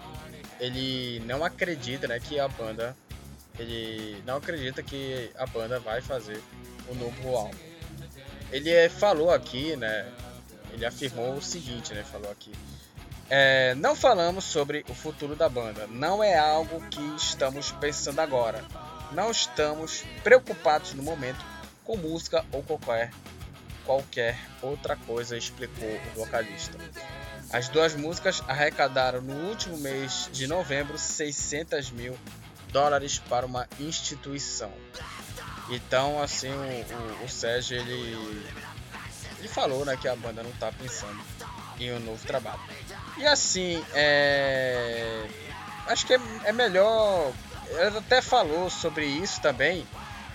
Ele 0.59 1.21
não 1.27 1.45
acredita, 1.45 2.09
né, 2.09 2.19
que 2.19 2.41
a 2.41 2.49
banda 2.49 2.97
ele 3.59 4.23
não 4.27 4.37
acredita 4.37 4.83
que 4.83 5.31
a 5.37 5.47
banda 5.47 5.81
vai 5.81 6.01
fazer 6.01 6.41
o 6.89 6.93
um 6.93 6.95
novo 6.95 7.37
álbum. 7.37 7.57
Ele 8.53 8.71
é, 8.71 8.89
falou 8.89 9.31
aqui, 9.31 9.75
né? 9.77 10.07
Ele 10.73 10.85
afirmou 10.85 11.35
o 11.35 11.43
seguinte, 11.43 11.95
né? 11.95 12.05
Falou 12.05 12.31
aqui. 12.31 12.53
É, 13.29 13.75
não 13.77 13.97
falamos 13.97 14.45
sobre 14.45 14.85
o 14.89 14.95
futuro 14.95 15.35
da 15.35 15.49
banda. 15.49 15.87
Não 15.89 16.23
é 16.23 16.39
algo 16.39 16.81
que 16.89 17.01
estamos 17.17 17.73
pensando 17.73 18.21
agora. 18.21 18.63
Não 19.13 19.31
estamos 19.31 20.05
preocupados 20.23 20.93
no 20.95 21.03
momento 21.03 21.45
com 21.85 21.97
música 21.97 22.45
ou 22.53 22.63
qualquer 22.63 23.11
qualquer 23.85 24.37
outra 24.61 24.97
coisa, 24.97 25.37
explicou 25.37 25.89
o 25.89 26.19
vocalista. 26.19 26.77
As 27.53 27.69
duas 27.69 27.95
músicas 27.95 28.43
arrecadaram 28.49 29.21
no 29.23 29.49
último 29.49 29.77
mês 29.79 30.29
de 30.33 30.47
novembro 30.47 30.99
600 30.99 31.91
mil 31.91 32.19
dólares 32.73 33.19
para 33.19 33.47
uma 33.47 33.67
instituição. 33.79 34.73
Então, 35.71 36.23
assim, 36.23 36.51
o, 36.51 37.23
o, 37.23 37.25
o 37.25 37.29
Sérgio 37.29 37.79
ele, 37.79 38.45
ele 39.39 39.49
falou 39.49 39.85
né, 39.85 39.97
que 39.97 40.09
a 40.09 40.17
banda 40.17 40.43
não 40.43 40.51
está 40.51 40.71
pensando 40.73 41.19
em 41.79 41.93
um 41.93 42.01
novo 42.01 42.25
trabalho. 42.27 42.61
E 43.17 43.27
assim, 43.27 43.83
é... 43.95 45.27
acho 45.87 46.07
que 46.07 46.15
é, 46.15 46.21
é 46.45 46.53
melhor. 46.53 47.33
Ele 47.69 47.99
até 47.99 48.23
falou 48.23 48.71
sobre 48.71 49.07
isso 49.07 49.41
também 49.41 49.87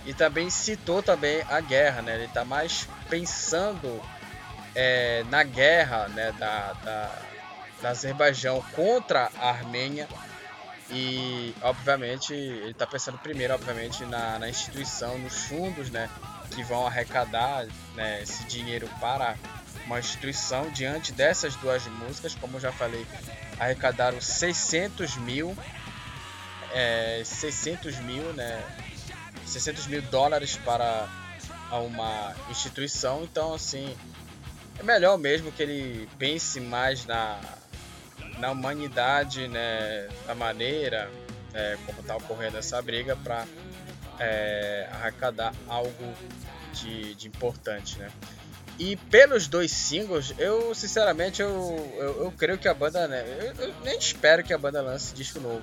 e 0.04 0.12
também 0.12 0.50
citou 0.50 1.02
também 1.02 1.42
a 1.48 1.60
guerra, 1.60 2.02
né? 2.02 2.14
Ele 2.14 2.24
está 2.24 2.44
mais 2.44 2.88
pensando 3.08 4.02
é, 4.74 5.24
na 5.28 5.42
guerra 5.42 6.08
né, 6.08 6.32
da, 6.38 6.72
da, 6.84 7.18
da 7.80 7.90
Azerbaijão 7.90 8.62
contra 8.74 9.30
a 9.36 9.50
Armênia. 9.50 10.08
E 10.90 11.54
obviamente 11.62 12.34
ele 12.34 12.72
está 12.72 12.86
pensando 12.86 13.16
primeiro 13.18 13.54
obviamente 13.54 14.04
na, 14.04 14.38
na, 14.38 14.48
instituição, 14.48 15.16
nos 15.18 15.46
fundos 15.46 15.90
né, 15.90 16.10
que 16.54 16.62
vão 16.64 16.86
arrecadar 16.86 17.66
né, 17.94 18.22
esse 18.22 18.44
dinheiro 18.44 18.88
para 19.00 19.36
uma 19.86 19.98
instituição. 19.98 20.70
Diante 20.70 21.12
dessas 21.12 21.56
duas 21.56 21.86
músicas, 21.86 22.34
como 22.34 22.56
eu 22.56 22.60
já 22.60 22.72
falei, 22.72 23.06
arrecadaram 23.58 24.20
600 24.20 25.16
mil, 25.16 25.56
é, 26.74 27.22
600 27.24 27.96
mil, 28.00 28.32
né, 28.34 28.62
600 29.46 29.86
mil 29.86 30.02
dólares 30.02 30.58
para 30.58 31.08
uma 31.70 32.34
instituição, 32.50 33.24
então 33.24 33.54
assim 33.54 33.96
é 34.82 34.84
melhor 34.84 35.16
mesmo 35.16 35.52
que 35.52 35.62
ele 35.62 36.08
pense 36.18 36.60
mais 36.60 37.06
na, 37.06 37.40
na 38.38 38.50
humanidade, 38.50 39.46
né, 39.48 40.08
da 40.26 40.34
maneira 40.34 41.08
é, 41.54 41.78
como 41.86 42.00
está 42.00 42.16
ocorrendo 42.16 42.58
essa 42.58 42.82
briga 42.82 43.16
para 43.16 43.46
é, 44.18 44.88
arrecadar 44.92 45.54
algo 45.68 46.14
de, 46.74 47.14
de 47.14 47.28
importante, 47.28 47.98
né? 47.98 48.10
E 48.78 48.96
pelos 48.96 49.46
dois 49.46 49.70
singles, 49.70 50.34
eu 50.38 50.74
sinceramente 50.74 51.42
eu, 51.42 51.94
eu, 51.96 52.24
eu 52.24 52.32
creio 52.32 52.58
que 52.58 52.66
a 52.66 52.74
banda, 52.74 53.06
né, 53.06 53.22
eu, 53.38 53.66
eu, 53.66 53.74
nem 53.84 53.98
espero 53.98 54.42
que 54.42 54.52
a 54.52 54.58
banda 54.58 54.80
lance 54.80 55.14
disco 55.14 55.38
novo, 55.38 55.62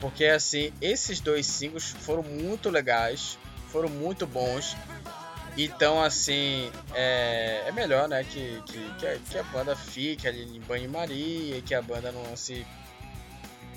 porque 0.00 0.26
assim 0.26 0.72
esses 0.80 1.20
dois 1.20 1.46
singles 1.46 1.84
foram 1.84 2.22
muito 2.22 2.68
legais, 2.68 3.38
foram 3.68 3.88
muito 3.88 4.26
bons 4.26 4.76
então, 5.56 6.02
assim, 6.02 6.70
é, 6.94 7.64
é 7.66 7.72
melhor, 7.72 8.08
né, 8.08 8.24
que, 8.24 8.62
que, 8.66 8.94
que, 8.98 9.06
a, 9.06 9.16
que, 9.18 9.38
a, 9.38 9.42
banda 9.44 9.74
fique 9.76 10.26
ali 10.26 10.42
em 10.56 10.60
banho-maria 10.60 11.58
e 11.58 11.62
que 11.62 11.74
a 11.74 11.82
banda 11.82 12.12
não 12.12 12.22
lance 12.22 12.66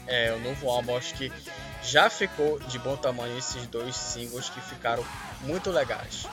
é, 0.07 0.33
o 0.33 0.39
novo 0.39 0.69
álbum. 0.69 0.95
Acho 0.95 1.13
que 1.15 1.31
já 1.83 2.09
ficou 2.09 2.59
de 2.59 2.79
bom 2.79 2.95
tamanho 2.95 3.37
esses 3.37 3.67
dois 3.67 3.95
singles 3.95 4.49
que 4.49 4.61
ficaram 4.61 5.05
muito 5.41 5.71
legais. 5.71 6.27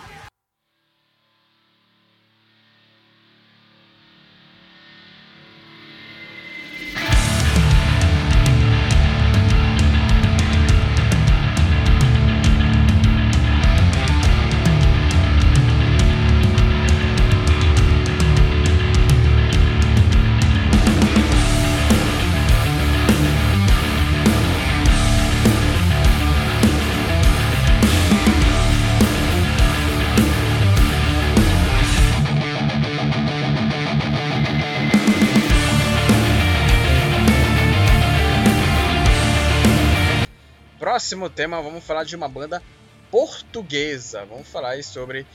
Próximo 41.11 41.29
tema, 41.29 41.61
vamos 41.61 41.83
falar 41.83 42.05
de 42.05 42.15
uma 42.15 42.29
banda 42.29 42.63
portuguesa. 43.11 44.25
Vamos 44.27 44.47
falar 44.47 44.81
sobre 44.85 45.27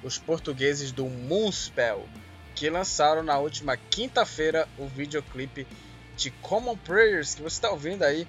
os 0.00 0.16
portugueses 0.16 0.92
do 0.92 1.06
Moonspell, 1.06 2.06
que 2.54 2.70
lançaram 2.70 3.20
na 3.20 3.36
última 3.36 3.76
quinta-feira 3.76 4.68
o 4.78 4.86
videoclipe 4.86 5.66
de 6.16 6.30
Common 6.30 6.76
Prayers, 6.76 7.34
que 7.34 7.42
você 7.42 7.56
está 7.56 7.70
ouvindo 7.70 8.04
aí 8.04 8.28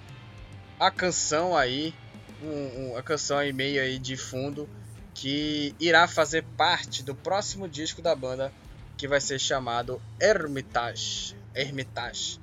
a 0.80 0.90
canção 0.90 1.56
aí, 1.56 1.94
um, 2.42 2.94
um, 2.94 2.98
a 2.98 3.04
canção 3.04 3.38
aí 3.38 3.54
meio 3.54 3.80
aí 3.80 4.00
de 4.00 4.18
fundo, 4.18 4.68
que 5.14 5.76
irá 5.80 6.08
fazer 6.08 6.44
parte 6.58 7.04
do 7.04 7.14
próximo 7.14 7.70
disco 7.70 8.02
da 8.02 8.16
banda, 8.16 8.52
que 8.98 9.08
vai 9.08 9.22
ser 9.22 9.38
chamado 9.38 10.02
Hermitage. 10.20 11.36
Hermitage 11.54 12.40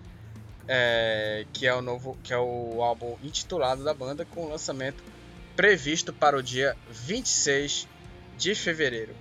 é, 0.68 1.44
que 1.52 1.66
é 1.66 1.74
o 1.74 1.82
novo, 1.82 2.16
que 2.22 2.32
é 2.32 2.38
o 2.38 2.80
álbum 2.82 3.16
intitulado 3.22 3.84
da 3.84 3.92
banda, 3.92 4.24
com 4.24 4.48
lançamento 4.48 5.02
previsto 5.56 6.12
para 6.12 6.36
o 6.36 6.42
dia 6.42 6.76
26 6.90 7.88
de 8.36 8.54
fevereiro. 8.54 9.16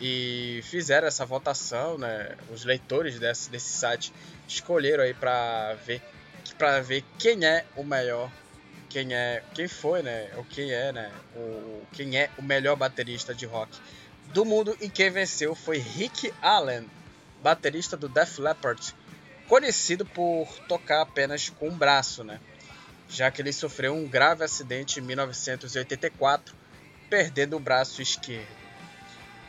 E 0.00 0.60
fizeram 0.64 1.06
essa 1.06 1.24
votação, 1.24 1.96
né? 1.96 2.36
Os 2.50 2.64
leitores 2.64 3.18
desse, 3.18 3.50
desse 3.50 3.68
site 3.68 4.12
escolheram 4.48 5.04
aí 5.04 5.14
para 5.14 5.74
ver 5.86 6.02
para 6.58 6.80
ver 6.80 7.02
quem 7.18 7.44
é 7.44 7.64
o 7.74 7.82
melhor, 7.82 8.30
quem 8.88 9.14
é, 9.14 9.42
quem 9.54 9.66
foi, 9.66 10.02
né? 10.02 10.30
O 10.36 10.44
quem 10.44 10.72
é, 10.72 10.92
né? 10.92 11.12
O 11.34 11.82
quem 11.92 12.18
é 12.18 12.30
o 12.36 12.42
melhor 12.42 12.76
baterista 12.76 13.34
de 13.34 13.46
rock 13.46 13.78
do 14.32 14.44
mundo 14.44 14.76
e 14.80 14.88
quem 14.88 15.10
venceu 15.10 15.54
foi 15.54 15.78
Rick 15.78 16.32
Allen, 16.42 16.88
baterista 17.44 17.96
do 17.96 18.08
Def 18.08 18.38
Leppard, 18.38 18.94
conhecido 19.46 20.06
por 20.06 20.48
tocar 20.66 21.02
apenas 21.02 21.50
com 21.50 21.68
um 21.68 21.76
braço, 21.76 22.24
né? 22.24 22.40
já 23.08 23.30
que 23.30 23.40
ele 23.40 23.52
sofreu 23.52 23.94
um 23.94 24.08
grave 24.08 24.44
acidente 24.44 24.98
em 24.98 25.02
1984, 25.02 26.54
perdendo 27.08 27.56
o 27.56 27.60
braço 27.60 28.02
esquerdo. 28.02 28.64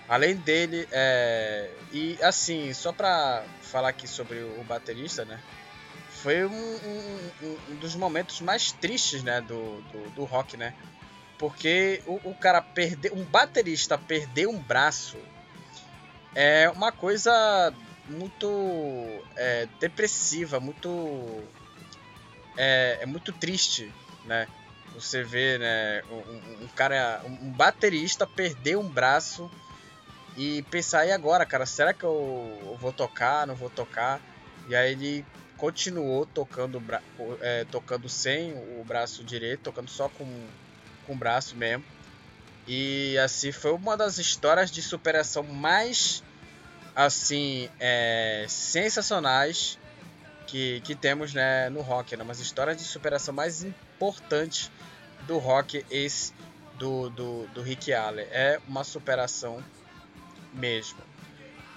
Além 0.08 0.36
dele, 0.36 0.88
é... 0.92 1.72
e 1.92 2.18
assim, 2.22 2.72
só 2.74 2.92
para 2.92 3.44
falar 3.62 3.90
aqui 3.90 4.08
sobre 4.08 4.38
o 4.40 4.64
baterista, 4.64 5.26
né? 5.26 5.42
Foi 6.22 6.46
um, 6.46 6.52
um, 6.52 7.58
um, 7.72 7.76
dos 7.76 7.96
momentos 7.96 8.42
mais 8.42 8.72
tristes, 8.72 9.24
né, 9.24 9.42
do, 9.42 9.82
do, 9.92 10.10
do 10.12 10.24
rock, 10.26 10.58
né? 10.58 10.74
Porque 11.38 12.02
o, 12.06 12.30
o 12.30 12.36
cara 12.36 12.62
perder. 12.62 13.14
Um 13.14 13.24
baterista 13.24 13.98
perder 13.98 14.48
um 14.48 14.58
braço 14.58 15.18
é 16.36 16.70
uma 16.70 16.92
coisa 16.92 17.74
muito 18.08 19.22
é, 19.36 19.68
depressiva, 19.80 20.60
muito. 20.60 21.44
É, 22.58 23.00
é, 23.02 23.06
muito 23.06 23.32
triste, 23.34 23.92
né? 24.26 24.48
Você 24.94 25.24
vê, 25.24 25.58
né, 25.58 26.04
um, 26.10 26.64
um, 26.64 26.68
cara, 26.74 27.22
um 27.26 27.52
baterista 27.52 28.26
perder 28.26 28.78
um 28.78 28.88
braço 28.88 29.52
e 30.38 30.62
pensar, 30.64 31.06
e 31.06 31.12
agora, 31.12 31.46
cara, 31.46 31.66
será 31.66 31.94
que 31.94 32.06
eu, 32.06 32.58
eu 32.66 32.78
vou 32.78 32.94
tocar, 32.94 33.46
não 33.46 33.56
vou 33.56 33.70
tocar? 33.70 34.22
E 34.70 34.76
aí 34.76 34.94
ele 34.94 35.26
continuou 35.58 36.26
tocando, 36.26 36.82
é, 37.42 37.66
tocando 37.66 38.08
sem 38.08 38.54
o 38.80 38.84
braço 38.86 39.24
direito, 39.24 39.64
tocando 39.64 39.90
só 39.90 40.08
com, 40.08 40.26
com 41.06 41.14
o 41.14 41.18
braço 41.18 41.56
mesmo. 41.58 41.84
E 42.68 43.18
assim 43.18 43.52
foi 43.52 43.74
uma 43.74 43.96
das 43.96 44.18
histórias 44.18 44.72
de 44.72 44.82
superação 44.82 45.44
mais 45.44 46.24
assim 46.96 47.70
é, 47.80 48.46
sensacionais 48.48 49.78
que, 50.48 50.80
que 50.82 50.96
temos 50.96 51.34
né, 51.34 51.70
no 51.70 51.82
rock, 51.82 52.16
né? 52.16 52.24
Umas 52.24 52.40
histórias 52.40 52.78
de 52.78 52.84
superação 52.84 53.34
mais 53.34 53.64
importantes 53.64 54.72
do 55.28 55.38
rock 55.38 55.86
esse 55.92 56.34
do, 56.78 57.10
do, 57.10 57.48
do 57.48 57.62
Rick 57.62 57.94
Allen. 57.94 58.26
É 58.32 58.60
uma 58.68 58.84
superação 58.84 59.64
mesmo. 60.54 61.00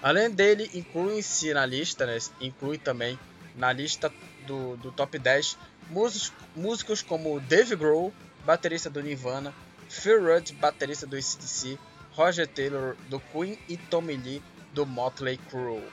Além 0.01 0.31
dele, 0.31 0.69
inclui-se 0.73 1.53
na 1.53 1.65
lista, 1.65 2.05
né, 2.05 2.17
inclui 2.39 2.77
também 2.77 3.19
na 3.55 3.73
lista 3.73 4.11
do, 4.47 4.77
do 4.77 4.91
top 4.91 5.19
10 5.19 5.57
músicos, 5.89 6.33
músicos 6.55 7.01
como 7.01 7.39
Dave 7.41 7.75
Grohl, 7.75 8.13
baterista 8.45 8.89
do 8.89 9.01
Nirvana, 9.01 9.53
Phil 9.89 10.23
Rudd, 10.23 10.53
baterista 10.53 11.05
do 11.05 11.17
ACDC, 11.17 11.77
Roger 12.11 12.47
Taylor 12.47 12.95
do 13.09 13.19
Queen 13.19 13.59
e 13.67 13.75
Tommy 13.75 14.15
Lee 14.15 14.41
do 14.79 14.85
Motley 14.85 15.37
Crue. 15.37 15.83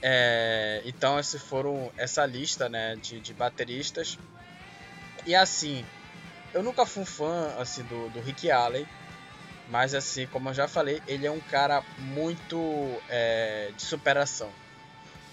É, 0.00 0.80
então 0.84 1.18
esses 1.18 1.42
foram 1.42 1.90
essa 1.96 2.24
lista 2.24 2.68
né, 2.68 2.94
de, 2.94 3.18
de 3.18 3.34
bateristas. 3.34 4.16
E 5.26 5.34
assim, 5.34 5.84
eu 6.54 6.62
nunca 6.62 6.86
fui 6.86 7.04
fã 7.04 7.52
assim, 7.58 7.82
do, 7.82 8.08
do 8.10 8.20
Rick 8.20 8.48
Allen, 8.48 8.86
mas 9.68 9.94
assim, 9.94 10.28
como 10.28 10.48
eu 10.48 10.54
já 10.54 10.68
falei, 10.68 11.02
ele 11.08 11.26
é 11.26 11.30
um 11.30 11.40
cara 11.40 11.82
muito 11.98 12.56
é, 13.08 13.72
de 13.76 13.82
superação. 13.82 14.52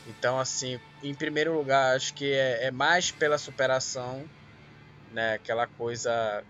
Então, 0.07 0.39
assim, 0.39 0.79
em 1.03 1.13
primeiro 1.13 1.55
lugar, 1.55 1.95
acho 1.95 2.15
que 2.15 2.33
é, 2.33 2.65
é 2.65 2.71
mais 2.71 3.11
pela 3.11 3.37
superação, 3.37 4.27
né? 5.11 5.35
Aquela 5.35 5.67
coisa 5.67 6.43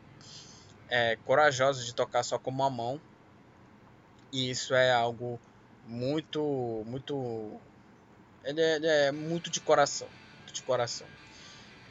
é, 0.87 1.17
corajosa 1.25 1.83
de 1.83 1.93
tocar 1.93 2.23
só 2.23 2.39
com 2.39 2.51
uma 2.51 2.69
mão. 2.69 3.01
E 4.31 4.49
isso 4.49 4.73
é 4.73 4.93
algo 4.93 5.39
muito, 5.85 6.83
muito, 6.85 7.59
ele 8.43 8.61
é, 8.61 8.75
ele 8.75 8.87
é 8.87 9.11
muito 9.11 9.49
de 9.49 9.59
coração, 9.59 10.07
muito 10.39 10.53
de 10.53 10.61
coração. 10.63 11.07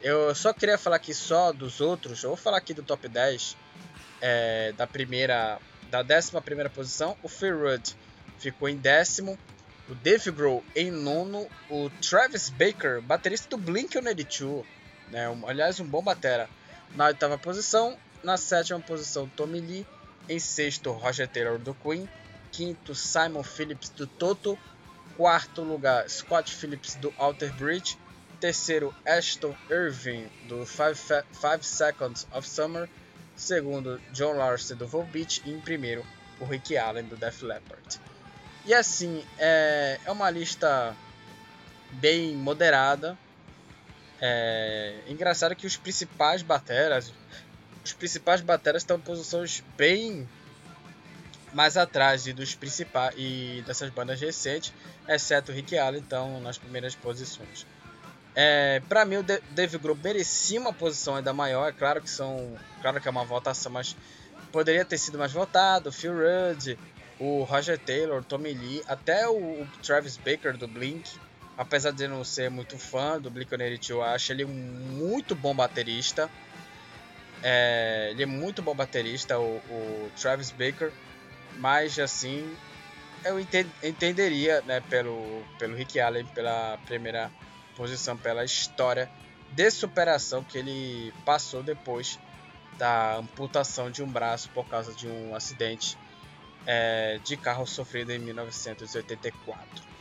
Eu 0.02 0.35
só 0.35 0.52
queria 0.52 0.76
falar 0.76 0.96
aqui 0.96 1.14
só 1.14 1.52
dos 1.52 1.80
outros. 1.80 2.22
Eu 2.22 2.30
vou 2.30 2.37
falar 2.37 2.59
aqui 2.59 2.74
do 2.74 2.83
top 2.83 3.09
10 3.09 3.57
é, 4.20 4.72
da 4.72 4.87
primeira 4.87 5.59
da 5.90 6.02
11 6.02 6.40
primeira 6.40 6.68
posição, 6.68 7.16
o 7.22 7.28
Phil 7.28 7.57
Rudd 7.57 7.94
ficou 8.38 8.68
em 8.68 8.76
décimo, 8.76 9.38
o 9.88 9.94
Dave 9.94 10.30
Grohl 10.33 10.64
em 10.74 10.90
nono, 10.90 11.46
o 11.70 11.88
Travis 12.00 12.48
Baker, 12.50 13.00
baterista 13.00 13.57
do 13.57 13.59
Blink-182, 13.59 14.64
né, 15.11 15.28
um, 15.28 15.46
aliás 15.46 15.78
um 15.78 15.87
bom 15.87 16.02
batera, 16.02 16.48
na 16.96 17.07
oitava 17.07 17.38
posição, 17.38 17.96
na 18.24 18.37
sétima 18.37 18.80
posição 18.80 19.28
Tommy 19.28 19.61
Lee, 19.61 19.87
em 20.28 20.38
sexto 20.40 20.90
Roger 20.90 21.28
Taylor 21.28 21.59
do 21.59 21.74
Queen, 21.74 22.09
quinto 22.56 22.94
Simon 22.94 23.42
Phillips 23.42 23.90
do 23.90 24.06
Toto, 24.06 24.58
quarto 25.16 25.62
lugar 25.62 26.08
Scott 26.08 26.52
Phillips 26.54 26.94
do 26.96 27.12
Alter 27.18 27.52
Bridge, 27.54 27.98
terceiro 28.40 28.94
Ashton 29.04 29.54
Irving 29.70 30.28
do 30.48 30.64
Five, 30.64 30.94
Five 31.32 31.64
Seconds 31.64 32.26
of 32.32 32.48
Summer, 32.48 32.88
segundo 33.34 34.00
John 34.12 34.34
Larson 34.34 34.76
do 34.76 34.86
Volbeat 34.86 35.42
e 35.44 35.50
em 35.50 35.60
primeiro 35.60 36.06
o 36.40 36.44
Rick 36.44 36.76
Allen 36.76 37.04
do 37.04 37.16
Def 37.16 37.42
Leppard. 37.42 38.00
E 38.64 38.72
assim, 38.72 39.24
é, 39.38 39.98
é 40.04 40.10
uma 40.10 40.30
lista 40.30 40.96
bem 41.92 42.34
moderada. 42.34 43.18
É 44.20 45.02
engraçado 45.08 45.54
que 45.56 45.66
os 45.66 45.76
principais 45.76 46.42
bateras, 46.42 47.12
os 47.84 47.92
principais 47.92 48.40
bateras 48.40 48.82
estão 48.82 48.96
em 48.96 49.00
posições 49.00 49.62
bem 49.76 50.26
mais 51.54 51.76
atrás 51.76 52.24
dos 52.24 52.54
principais 52.54 53.14
e 53.16 53.62
dessas 53.66 53.88
bandas 53.90 54.20
recentes, 54.20 54.72
exceto 55.08 55.52
o 55.52 55.54
Rick 55.54 55.78
Allen, 55.78 56.00
então 56.00 56.40
nas 56.40 56.58
primeiras 56.58 56.94
posições. 56.94 57.66
É, 58.34 58.82
para 58.88 59.04
mim 59.04 59.16
o 59.16 59.22
Dave 59.22 59.78
Grohl 59.78 59.96
merecia 60.02 60.60
uma 60.60 60.72
posição 60.72 61.14
ainda 61.14 61.32
maior, 61.32 61.68
é 61.68 61.72
claro 61.72 62.02
que 62.02 62.10
são, 62.10 62.56
claro 62.82 63.00
que 63.00 63.06
é 63.06 63.10
uma 63.10 63.24
votação, 63.24 63.70
mas 63.70 63.96
poderia 64.50 64.84
ter 64.84 64.98
sido 64.98 65.16
mais 65.16 65.32
votado, 65.32 65.92
Phil 65.92 66.12
Rudd, 66.12 66.76
o 67.18 67.44
Roger 67.44 67.78
Taylor, 67.78 68.20
o 68.20 68.24
Tommy 68.24 68.52
Lee, 68.52 68.82
até 68.88 69.28
o, 69.28 69.62
o, 69.62 69.68
Travis 69.82 70.16
Baker 70.16 70.56
do 70.56 70.66
Blink, 70.66 71.08
apesar 71.56 71.92
de 71.92 72.08
não 72.08 72.24
ser 72.24 72.50
muito 72.50 72.76
fã 72.76 73.20
do 73.20 73.30
Blink-182, 73.30 73.90
eu 73.90 74.02
acho 74.02 74.32
ele 74.32 74.44
um 74.44 74.48
muito 74.48 75.34
bom 75.34 75.54
baterista. 75.54 76.28
É, 77.42 78.08
ele 78.10 78.22
é 78.22 78.26
muito 78.26 78.62
bom 78.62 78.74
baterista, 78.74 79.38
o, 79.38 79.56
o, 79.68 80.10
Travis 80.20 80.50
Baker, 80.50 80.90
mas 81.58 81.98
assim 81.98 82.56
eu 83.24 83.40
entenderia, 83.40 84.60
né, 84.62 84.80
pelo 84.80 85.42
pelo 85.58 85.74
Rick 85.74 85.98
Allen 85.98 86.26
pela 86.26 86.78
primeira 86.84 87.30
posição 87.76 88.16
pela 88.16 88.44
história 88.44 89.10
de 89.52 89.70
superação 89.70 90.42
que 90.44 90.58
ele 90.58 91.12
passou 91.24 91.62
depois 91.62 92.18
da 92.78 93.16
amputação 93.16 93.90
de 93.90 94.02
um 94.02 94.08
braço 94.08 94.50
por 94.50 94.66
causa 94.66 94.92
de 94.94 95.06
um 95.08 95.34
acidente 95.34 95.96
é, 96.66 97.18
de 97.22 97.36
carro 97.36 97.66
sofrido 97.66 98.10
em 98.10 98.18
1984. 98.18 99.93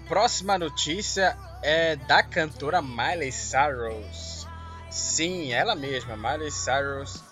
Próxima 0.00 0.58
notícia 0.58 1.38
é 1.62 1.94
da 1.94 2.20
cantora 2.20 2.82
Miley 2.82 3.30
Cyrus. 3.30 4.44
Sim, 4.90 5.52
ela 5.52 5.76
mesma, 5.76 6.16
Miley 6.16 6.50
Cyrus, 6.50 7.22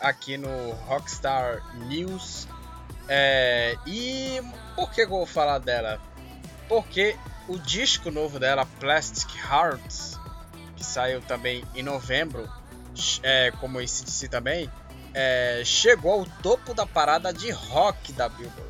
aqui 0.00 0.36
no 0.36 0.70
Rockstar 0.86 1.60
News. 1.88 2.46
É, 3.08 3.76
e 3.84 4.40
por 4.76 4.92
que 4.92 5.00
eu 5.00 5.08
vou 5.08 5.26
falar 5.26 5.58
dela? 5.58 6.00
Porque 6.68 7.16
o 7.48 7.58
disco 7.58 8.12
novo 8.12 8.38
dela, 8.38 8.64
Plastic 8.78 9.34
Hearts, 9.34 10.16
que 10.76 10.84
saiu 10.84 11.20
também 11.22 11.64
em 11.74 11.82
novembro, 11.82 12.48
é, 13.24 13.50
como 13.58 13.80
esse 13.80 14.28
também, 14.28 14.70
é, 15.12 15.62
chegou 15.64 16.12
ao 16.20 16.26
topo 16.42 16.72
da 16.74 16.86
parada 16.86 17.32
de 17.32 17.50
rock 17.50 18.12
da 18.12 18.28
Billboard 18.28 18.67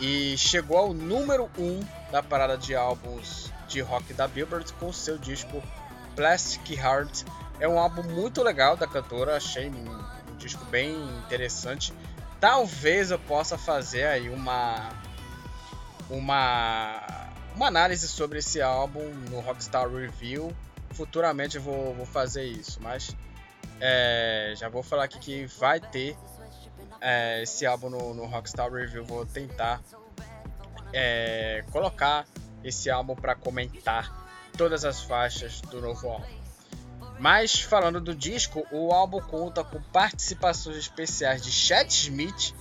e 0.00 0.36
chegou 0.36 0.76
ao 0.76 0.94
número 0.94 1.50
1 1.58 1.62
um 1.62 1.80
da 2.10 2.22
parada 2.22 2.56
de 2.56 2.74
álbuns 2.74 3.52
de 3.66 3.80
rock 3.80 4.14
da 4.14 4.26
Billboard 4.26 4.72
com 4.74 4.92
seu 4.92 5.18
disco 5.18 5.62
Plastic 6.14 6.70
Heart. 6.70 7.24
É 7.60 7.68
um 7.68 7.78
álbum 7.78 8.02
muito 8.02 8.42
legal 8.42 8.76
da 8.76 8.86
cantora, 8.86 9.36
achei 9.36 9.68
um, 9.68 10.32
um 10.32 10.36
disco 10.36 10.64
bem 10.66 10.94
interessante. 11.18 11.92
Talvez 12.40 13.10
eu 13.10 13.18
possa 13.18 13.58
fazer 13.58 14.06
aí 14.06 14.28
uma 14.28 14.90
uma 16.08 17.28
uma 17.54 17.66
análise 17.66 18.06
sobre 18.06 18.38
esse 18.38 18.62
álbum 18.62 19.04
no 19.30 19.40
Rockstar 19.40 19.88
Review. 19.88 20.54
Futuramente 20.90 21.56
eu 21.56 21.62
vou, 21.62 21.92
vou 21.94 22.06
fazer 22.06 22.44
isso, 22.44 22.78
mas 22.80 23.14
é, 23.80 24.54
já 24.56 24.68
vou 24.68 24.82
falar 24.82 25.04
aqui 25.04 25.18
que 25.18 25.46
vai 25.58 25.80
ter 25.80 26.16
é, 27.00 27.42
esse 27.42 27.66
álbum 27.66 27.90
no, 27.90 28.14
no, 28.14 28.26
Rockstar 28.26 28.70
Review. 28.70 29.04
Vou 29.04 29.24
tentar 29.26 29.80
é, 30.92 31.64
colocar 31.70 32.26
esse 32.62 32.90
álbum 32.90 33.14
para 33.14 33.34
comentar 33.34 34.28
todas 34.56 34.84
as 34.84 35.02
faixas 35.02 35.60
do 35.60 35.80
novo 35.80 36.08
álbum. 36.08 36.38
Mas 37.18 37.60
falando 37.60 38.00
do 38.00 38.14
disco, 38.14 38.66
o 38.70 38.92
álbum 38.92 39.20
conta 39.20 39.64
com 39.64 39.80
participações 39.82 40.76
especiais 40.76 41.42
de 41.42 41.50
Chad 41.50 41.88
Smith, 41.90 42.54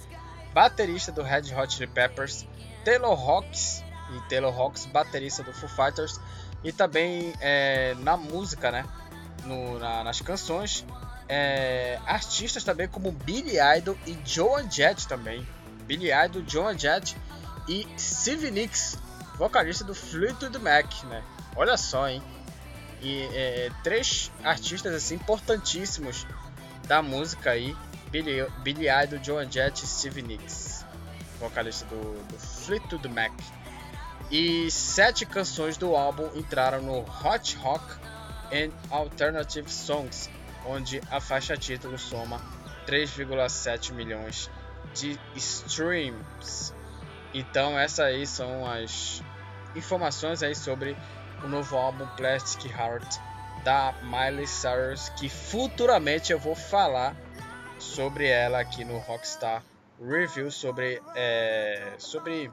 baterista 0.53 1.11
do 1.11 1.21
Red 1.21 1.53
Hot 1.55 1.73
Chili 1.73 1.87
Peppers, 1.87 2.47
Taylor 2.83 3.19
Hawkins 3.19 3.83
e 4.15 4.29
Taylor 4.29 4.57
Hawkins, 4.57 4.87
baterista 4.87 5.43
do 5.43 5.53
Foo 5.53 5.69
Fighters, 5.69 6.19
e 6.63 6.71
também 6.71 7.33
é, 7.39 7.93
na 7.99 8.17
música, 8.17 8.71
né, 8.71 8.83
no, 9.45 9.77
na, 9.77 10.03
nas 10.03 10.21
canções, 10.21 10.83
é, 11.27 11.99
artistas 12.05 12.63
também 12.63 12.87
como 12.87 13.11
Billy 13.11 13.57
Idol 13.77 13.97
e 14.05 14.17
Joan 14.25 14.69
Jett 14.69 15.07
também, 15.07 15.47
Billy 15.85 16.09
Idol, 16.11 16.43
Joan 16.47 16.77
Jett 16.77 17.15
e 17.67 17.87
Stevie 17.97 18.51
Nicks, 18.51 18.97
vocalista 19.35 19.83
do 19.83 19.93
Fleetwood 19.93 20.57
Mac, 20.59 21.03
né? 21.03 21.23
Olha 21.55 21.77
só, 21.77 22.07
hein? 22.07 22.21
E 23.01 23.23
é, 23.33 23.69
três 23.83 24.31
artistas 24.43 24.93
assim 24.93 25.15
importantíssimos 25.15 26.25
da 26.87 27.01
música 27.01 27.51
aí, 27.51 27.75
Billy, 28.09 28.47
Billy 28.63 28.87
Idol, 28.89 29.23
Joan 29.23 29.51
Jett 29.51 29.83
e 29.83 29.87
Stevie 29.87 30.21
Nicks, 30.21 30.85
vocalista 31.39 31.85
do, 31.85 32.23
do 32.23 32.39
Fleetwood 32.39 33.07
Mac. 33.09 33.33
E 34.31 34.69
sete 34.71 35.25
canções 35.25 35.77
do 35.77 35.95
álbum 35.95 36.29
entraram 36.35 36.81
no 36.81 36.99
Hot 36.99 37.55
Rock 37.57 37.85
and 38.51 38.71
Alternative 38.89 39.69
Songs, 39.71 40.29
onde 40.67 41.01
a 41.09 41.19
faixa 41.19 41.55
título 41.57 41.97
soma 41.97 42.41
3,7 42.85 43.93
milhões 43.93 44.49
de 44.93 45.19
streams. 45.35 46.73
Então 47.33 47.77
essas 47.77 47.99
aí 47.99 48.25
são 48.25 48.65
as 48.65 49.21
informações 49.75 50.41
aí 50.43 50.55
sobre 50.55 50.95
o 51.43 51.47
novo 51.47 51.75
álbum 51.77 52.05
Plastic 52.15 52.71
Heart 52.71 53.17
da 53.63 53.93
Miley 54.03 54.47
Cyrus, 54.47 55.09
que 55.09 55.29
futuramente 55.29 56.31
eu 56.31 56.39
vou 56.39 56.55
falar 56.55 57.15
sobre 57.79 58.27
ela 58.27 58.59
aqui 58.59 58.83
no 58.83 58.97
Rockstar 58.97 59.63
Review 59.99 60.51
sobre 60.51 61.01
é, 61.15 61.93
sobre 61.97 62.51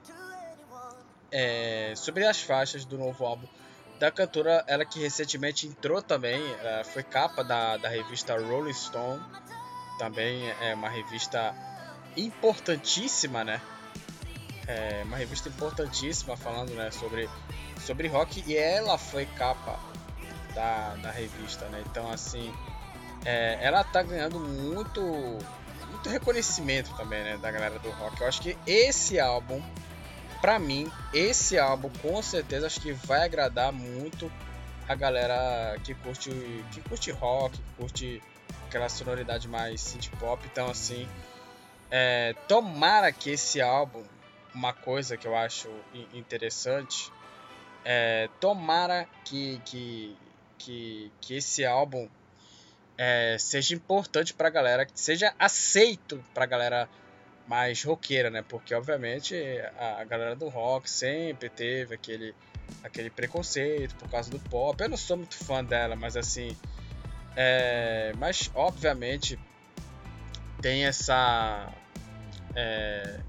é, 1.31 1.92
sobre 1.94 2.27
as 2.27 2.40
faixas 2.40 2.85
do 2.85 2.96
novo 2.96 3.24
álbum 3.24 3.46
da 4.05 4.11
cantora, 4.11 4.62
ela 4.67 4.85
que 4.85 5.01
recentemente 5.01 5.67
entrou 5.67 6.03
também, 6.03 6.43
foi 6.93 7.03
capa 7.03 7.43
da, 7.43 7.79
da 7.79 7.88
revista 7.88 8.38
Rolling 8.38 8.75
Stone, 8.75 9.23
também 9.99 10.51
é 10.61 10.75
uma 10.75 10.90
revista 10.90 11.55
importantíssima, 12.14 13.43
né? 13.45 13.61
É 14.67 15.03
uma 15.05 15.17
revista 15.17 15.49
importantíssima 15.49 16.37
falando 16.37 16.75
né, 16.75 16.90
sobre, 16.90 17.31
sobre 17.81 18.09
rock 18.09 18.45
e 18.47 18.57
ela 18.57 18.99
foi 18.99 19.25
capa 19.25 19.79
da, 20.55 20.97
da 20.97 21.11
revista, 21.11 21.67
né? 21.67 21.83
Então 21.87 22.11
assim, 22.11 22.53
é, 23.25 23.59
ela 23.62 23.83
tá 23.85 24.03
ganhando 24.03 24.38
muito, 24.38 25.01
muito 25.90 26.09
reconhecimento 26.11 26.95
também, 26.95 27.25
né, 27.25 27.38
da 27.38 27.51
galera 27.51 27.79
do 27.79 27.90
rock. 27.90 28.21
Eu 28.21 28.29
acho 28.29 28.43
que 28.43 28.57
esse 28.67 29.19
álbum, 29.19 29.62
pra 30.40 30.59
mim, 30.59 30.90
esse 31.12 31.59
álbum 31.59 31.90
com 32.03 32.23
certeza 32.23 32.67
acho 32.67 32.81
que 32.81 32.93
vai 32.93 33.25
agradar 33.25 33.73
muito 34.05 34.31
a 34.87 34.95
galera 34.95 35.79
que 35.83 35.95
curte, 35.95 36.31
que 36.73 36.81
curte 36.83 37.11
rock, 37.11 37.57
que 37.57 37.75
curte 37.79 38.23
aquela 38.67 38.88
sonoridade 38.88 39.49
mais 39.49 39.81
synth 39.81 40.11
pop. 40.19 40.47
Então 40.53 40.69
assim, 40.71 41.09
é, 41.90 42.35
tomara 42.47 43.11
que 43.11 43.31
esse 43.31 43.62
álbum, 43.62 44.03
uma 44.55 44.75
coisa 44.75 45.17
que 45.17 45.27
eu 45.27 45.35
acho 45.35 45.71
interessante, 46.12 47.11
é, 47.85 48.29
tomara 48.40 49.09
que, 49.25 49.61
que, 49.64 50.17
que, 50.59 51.12
que 51.21 51.37
esse 51.37 51.64
álbum 51.64 52.09
é, 52.99 53.37
seja 53.38 53.75
importante 53.75 54.35
pra 54.35 54.51
galera, 54.51 54.85
que 54.85 55.01
seja 55.01 55.35
aceito 55.38 56.23
pra 56.35 56.45
galera 56.45 56.88
mais 57.47 57.83
roqueira, 57.83 58.31
né? 58.31 58.45
Porque 58.47 58.75
obviamente 58.75 59.35
a, 59.79 60.01
a 60.01 60.05
galera 60.05 60.37
do 60.37 60.49
rock 60.49 60.90
sempre 60.90 61.49
teve 61.49 61.95
aquele, 61.95 62.35
aquele 62.83 63.11
preconceito 63.11 63.94
por 63.96 64.09
causa 64.09 64.31
do 64.31 64.38
pop. 64.38 64.83
Eu 64.83 64.88
não 64.88 64.96
sou 64.96 65.16
muito 65.16 65.37
fã 65.37 65.64
dela, 65.64 65.96
mas 65.96 66.16
assim. 66.16 66.57
É, 67.37 68.12
mas 68.18 68.50
obviamente 68.55 69.38
tem 70.61 70.85
essa 70.85 71.72
é, 72.55 73.20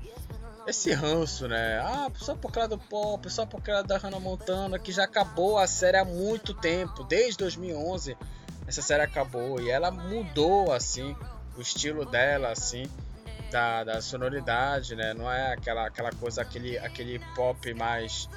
esse 0.67 0.91
ranço, 0.93 1.47
né? 1.47 1.79
Ah, 1.79 2.11
só 2.15 2.35
por 2.35 2.51
causa 2.51 2.69
do 2.69 2.77
pop, 2.77 3.29
só 3.29 3.45
por 3.45 3.61
causa 3.61 3.83
da 3.83 3.97
Hannah 3.97 4.19
Montana, 4.19 4.79
que 4.79 4.91
já 4.91 5.03
acabou 5.03 5.57
a 5.57 5.67
série 5.67 5.97
há 5.97 6.05
muito 6.05 6.53
tempo, 6.53 7.03
desde 7.03 7.37
2011 7.39 8.17
essa 8.67 8.81
série 8.81 9.03
acabou 9.03 9.61
e 9.61 9.69
ela 9.69 9.91
mudou 9.91 10.71
assim 10.71 11.15
o 11.55 11.61
estilo 11.61 12.03
dela 12.03 12.49
assim 12.49 12.89
da, 13.51 13.83
da 13.83 14.01
sonoridade, 14.01 14.95
né? 14.95 15.13
Não 15.13 15.31
é 15.31 15.53
aquela 15.53 15.85
aquela 15.85 16.11
coisa 16.11 16.41
aquele 16.41 16.77
aquele 16.79 17.19
pop 17.35 17.73
mais 17.73 18.27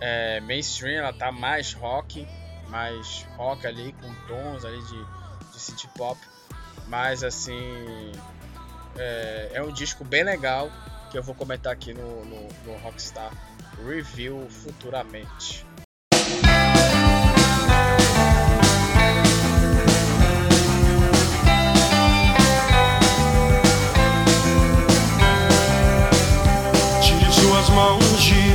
é, 0.00 0.40
mainstream, 0.40 0.98
ela 0.98 1.12
tá 1.12 1.32
mais 1.32 1.72
rock, 1.72 2.26
mais 2.68 3.26
rock 3.36 3.66
ali 3.66 3.94
com 3.94 4.14
tons 4.26 4.64
ali 4.64 4.80
de, 4.82 5.52
de 5.52 5.60
city 5.60 5.88
pop, 5.96 6.18
mas 6.88 7.22
assim 7.22 8.12
é, 8.98 9.50
é, 9.54 9.62
um 9.62 9.72
disco 9.72 10.04
bem 10.04 10.24
legal 10.24 10.70
que 11.10 11.18
eu 11.18 11.22
vou 11.22 11.34
comentar 11.34 11.72
aqui 11.72 11.92
no, 11.94 12.24
no, 12.24 12.48
no 12.64 12.76
Rockstar 12.78 13.30
Review 13.86 14.48
futuramente. 14.50 15.66
Tire 27.02 27.32
suas 27.32 27.68
mãos 27.70 28.22
de 28.22 28.45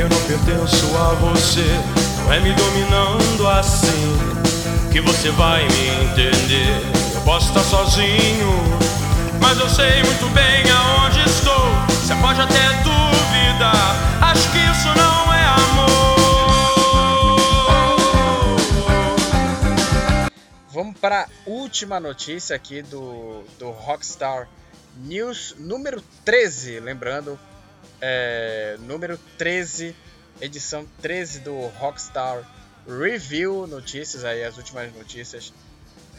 eu 0.00 0.08
não 0.08 0.20
pertenço 0.22 0.96
a 0.96 1.14
você. 1.14 1.66
Não 2.24 2.32
é 2.32 2.40
me 2.40 2.52
dominando 2.52 3.48
assim 3.48 4.16
que 4.92 5.00
você 5.00 5.30
vai 5.32 5.66
me 5.68 5.88
entender. 6.04 6.80
Eu 7.14 7.20
posso 7.22 7.48
estar 7.48 7.64
sozinho, 7.64 8.48
mas 9.40 9.58
eu 9.58 9.68
sei 9.68 10.02
muito 10.04 10.28
bem 10.32 10.70
aonde 10.70 11.20
estou. 11.28 11.66
Você 11.88 12.14
pode 12.16 12.40
até 12.40 12.68
duvidar, 12.82 14.22
acho 14.30 14.50
que 14.52 14.58
isso 14.58 14.88
não 14.96 15.34
é 15.34 15.44
amor. 15.44 16.18
Vamos 20.72 20.98
para 20.98 21.22
a 21.22 21.28
última 21.44 21.98
notícia 21.98 22.54
aqui 22.54 22.82
do, 22.82 23.42
do 23.58 23.70
Rockstar 23.70 24.48
News 24.96 25.56
número 25.58 26.02
13. 26.24 26.78
Lembrando, 26.80 27.38
é, 28.00 28.76
número 28.80 29.18
13, 29.36 29.94
edição 30.40 30.86
13 31.02 31.40
do 31.40 31.66
Rockstar 31.78 32.42
Review. 32.86 33.66
Notícias 33.66 34.24
aí, 34.24 34.44
as 34.44 34.56
últimas 34.56 34.92
notícias 34.94 35.52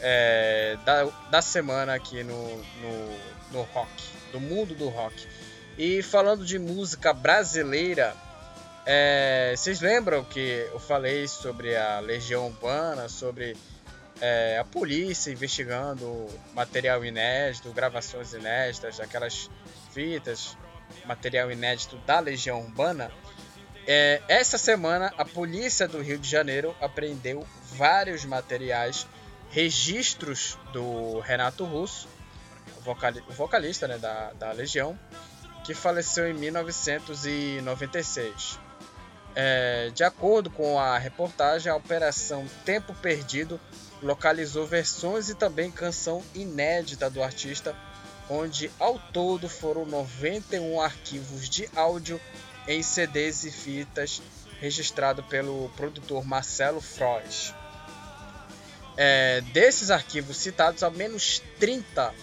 é, 0.00 0.76
da, 0.84 1.04
da 1.30 1.42
semana 1.42 1.94
aqui 1.94 2.22
no, 2.22 2.56
no, 2.56 3.18
no 3.52 3.62
rock, 3.62 3.90
do 4.32 4.40
mundo 4.40 4.74
do 4.74 4.88
rock. 4.88 5.26
E 5.78 6.02
falando 6.02 6.44
de 6.44 6.58
música 6.58 7.12
brasileira, 7.12 8.14
é, 8.84 9.54
vocês 9.56 9.80
lembram 9.80 10.24
que 10.24 10.66
eu 10.72 10.80
falei 10.80 11.26
sobre 11.28 11.76
a 11.76 12.00
Legião 12.00 12.46
Urbana, 12.46 13.08
sobre 13.08 13.56
é, 14.20 14.58
a 14.58 14.64
polícia 14.64 15.30
investigando 15.30 16.26
material 16.54 17.04
inédito, 17.04 17.72
gravações 17.72 18.32
inéditas, 18.32 19.00
aquelas 19.00 19.50
fitas, 19.92 20.56
material 21.04 21.50
inédito 21.50 21.96
da 21.98 22.20
Legião 22.20 22.60
Urbana? 22.60 23.10
É, 23.86 24.20
essa 24.28 24.58
semana, 24.58 25.12
a 25.18 25.24
polícia 25.24 25.88
do 25.88 26.00
Rio 26.00 26.18
de 26.18 26.28
Janeiro 26.28 26.76
apreendeu 26.80 27.44
vários 27.72 28.24
materiais 28.24 29.06
registros 29.50 30.56
do 30.72 31.18
Renato 31.20 31.64
Russo, 31.64 32.08
o 33.28 33.32
vocalista 33.32 33.88
né, 33.88 33.98
da, 33.98 34.32
da 34.34 34.52
Legião, 34.52 34.96
que 35.64 35.74
faleceu 35.74 36.28
em 36.28 36.34
1996. 36.34 38.58
É, 39.34 39.90
de 39.94 40.02
acordo 40.02 40.50
com 40.50 40.78
a 40.78 40.98
reportagem, 40.98 41.70
a 41.70 41.76
Operação 41.76 42.46
Tempo 42.64 42.94
Perdido 42.94 43.60
localizou 44.02 44.66
versões 44.66 45.28
e 45.28 45.34
também 45.34 45.70
canção 45.70 46.22
inédita 46.34 47.10
do 47.10 47.22
artista, 47.22 47.76
onde 48.30 48.70
ao 48.78 48.96
todo 49.12 49.48
foram 49.48 49.84
91 49.84 50.80
arquivos 50.80 51.48
de 51.48 51.68
áudio 51.74 52.20
em 52.68 52.80
CDs 52.80 53.42
e 53.44 53.50
fitas 53.50 54.22
registrado 54.60 55.22
pelo 55.24 55.68
produtor 55.70 56.24
Marcelo 56.24 56.80
Frois. 56.80 57.52
É, 58.96 59.40
desses 59.52 59.90
arquivos 59.90 60.36
citados, 60.36 60.82
ao 60.82 60.90
menos 60.90 61.42
30 61.58 62.14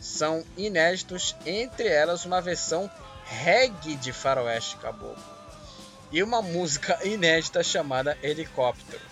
são 0.00 0.44
inéditos, 0.56 1.34
entre 1.44 1.88
elas 1.88 2.24
uma 2.24 2.40
versão 2.40 2.88
reggae 3.24 3.96
de 3.96 4.12
Faroeste 4.12 4.76
Caboclo. 4.76 5.38
e 6.12 6.22
uma 6.22 6.40
música 6.40 6.98
inédita 7.04 7.62
chamada 7.62 8.16
Helicóptero. 8.22 9.02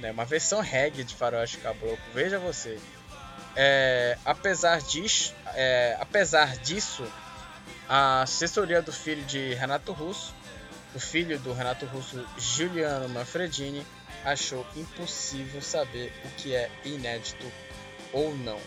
Né? 0.00 0.10
Uma 0.10 0.24
versão 0.24 0.60
reggae 0.60 1.04
de 1.04 1.14
Faroeste 1.14 1.58
Caboclo, 1.58 1.98
veja 2.12 2.38
você. 2.38 2.78
É, 3.54 4.16
apesar, 4.24 4.80
disso, 4.80 5.34
é, 5.54 5.96
apesar 6.00 6.56
disso, 6.58 7.06
a 7.88 8.22
assessoria 8.22 8.82
do 8.82 8.92
filho 8.92 9.24
de 9.24 9.54
Renato 9.54 9.92
Russo, 9.92 10.34
o 10.94 11.00
filho 11.00 11.38
do 11.38 11.52
Renato 11.52 11.86
Russo, 11.86 12.24
Giuliano 12.38 13.08
Manfredini, 13.08 13.86
achou 14.24 14.66
impossível 14.76 15.62
saber 15.62 16.12
o 16.24 16.28
que 16.30 16.54
é 16.54 16.70
inédito 16.84 17.50
ou 18.12 18.34
não. 18.36 18.58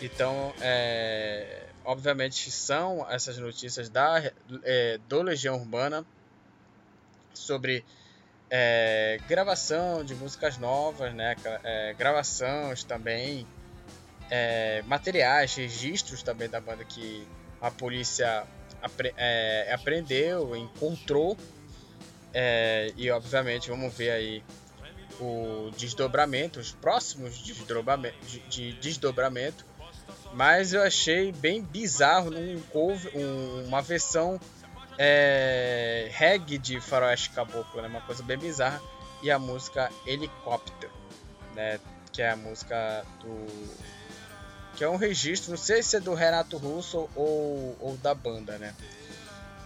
Então, 0.00 0.52
é, 0.60 1.66
obviamente, 1.84 2.50
são 2.50 3.06
essas 3.10 3.38
notícias 3.38 3.88
da, 3.88 4.32
é, 4.62 4.98
do 5.08 5.22
Legião 5.22 5.56
Urbana 5.56 6.04
sobre 7.32 7.84
é, 8.50 9.18
gravação 9.28 10.04
de 10.04 10.14
músicas 10.14 10.58
novas, 10.58 11.12
né? 11.14 11.36
É, 11.62 11.94
gravações 11.94 12.84
também, 12.84 13.46
é, 14.30 14.82
materiais, 14.86 15.54
registros 15.54 16.22
também 16.22 16.48
da 16.48 16.60
banda 16.60 16.84
que 16.84 17.26
a 17.60 17.70
polícia 17.70 18.46
apre, 18.82 19.12
é, 19.16 19.72
apreendeu, 19.72 20.54
encontrou. 20.56 21.36
É, 22.32 22.92
e 22.96 23.10
obviamente 23.10 23.70
vamos 23.70 23.94
ver 23.94 24.10
aí 24.10 24.42
o 25.20 25.70
desdobramento, 25.76 26.58
os 26.58 26.72
próximos 26.72 27.38
desdobramento, 27.38 28.16
de, 28.48 28.72
desdobramento. 28.74 29.64
Mas 30.32 30.72
eu 30.72 30.82
achei 30.82 31.30
bem 31.30 31.62
bizarro 31.62 32.30
num 32.30 32.60
cover, 32.72 33.16
um, 33.16 33.66
uma 33.66 33.80
versão 33.80 34.40
é, 34.98 36.08
reggae 36.12 36.58
de 36.58 36.80
Faroeste 36.80 37.30
Caboclo, 37.30 37.80
né? 37.80 37.88
uma 37.88 38.00
coisa 38.00 38.22
bem 38.22 38.36
bizarra. 38.36 38.82
E 39.22 39.30
a 39.30 39.38
música 39.38 39.90
Helicóptero, 40.06 40.92
né? 41.54 41.80
que 42.12 42.20
é 42.20 42.30
a 42.30 42.36
música 42.36 43.04
do. 43.20 43.46
Que 44.76 44.84
é 44.84 44.88
um 44.88 44.96
registro, 44.96 45.50
não 45.50 45.58
sei 45.58 45.82
se 45.82 45.96
é 45.96 46.00
do 46.00 46.14
Renato 46.14 46.56
Russo 46.56 47.08
ou, 47.14 47.76
ou 47.80 47.96
da 47.98 48.14
banda, 48.14 48.58
né? 48.58 48.74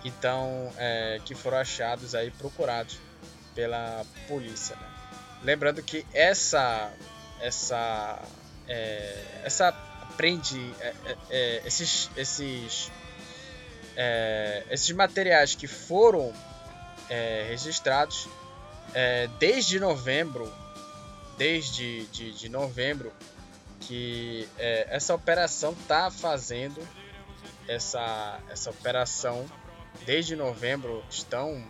Então, 0.05 0.73
é, 0.77 1.21
que 1.25 1.35
foram 1.35 1.59
achados 1.59 2.15
aí, 2.15 2.31
procurados 2.31 2.99
pela 3.55 4.05
polícia, 4.27 4.77
né? 4.77 4.89
Lembrando 5.43 5.83
que 5.83 6.07
essa 6.13 6.93
essa 7.41 8.21
é, 8.69 9.25
essa 9.45 9.69
aprende 9.69 10.75
é, 10.81 10.87
é, 10.87 11.17
é, 11.31 11.63
esses 11.65 12.11
esses 12.17 12.91
é, 13.97 14.65
esses 14.71 14.91
materiais 14.91 15.55
que 15.55 15.67
foram 15.67 16.33
registrados 17.49 18.29
desde 19.39 19.81
novembro 19.81 20.53
desde 21.39 22.05
de, 22.07 22.35
de 22.35 22.51
novembro 22.51 23.11
que 23.81 24.49
essa 24.59 25.15
operação 25.15 25.73
está 25.73 26.11
fazendo 26.11 26.87
essa 27.67 28.41
essa 28.51 28.71
operação 28.71 29.47
desde 30.05 30.35
novembro 30.35 31.05
estão 31.11 31.65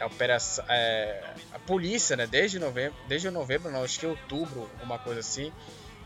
a 0.00 0.06
operação, 0.06 0.64
é, 0.68 1.34
a 1.52 1.58
polícia, 1.58 2.16
né, 2.16 2.26
desde 2.26 2.58
novembro, 2.58 2.96
desde 3.08 3.30
novembro, 3.30 3.70
não, 3.70 3.84
acho 3.84 3.98
que 3.98 4.06
outubro, 4.06 4.68
uma 4.82 4.98
coisa 4.98 5.20
assim, 5.20 5.52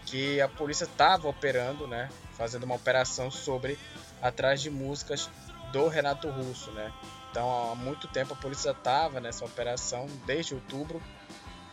que 0.07 0.41
a 0.41 0.49
polícia 0.49 0.85
estava 0.85 1.29
operando, 1.29 1.87
né, 1.87 2.09
fazendo 2.33 2.65
uma 2.65 2.75
operação 2.75 3.31
sobre 3.31 3.79
atrás 4.23 4.61
de 4.61 4.71
músicas 4.71 5.31
do 5.73 5.89
Renato 5.89 6.29
Russo, 6.29 6.71
né. 6.73 6.93
Então 7.31 7.73
há 7.73 7.75
muito 7.75 8.09
tempo 8.09 8.35
a 8.35 8.37
polícia 8.37 8.71
estava 8.71 9.21
nessa 9.21 9.45
operação 9.45 10.07
desde 10.27 10.55
outubro 10.55 11.03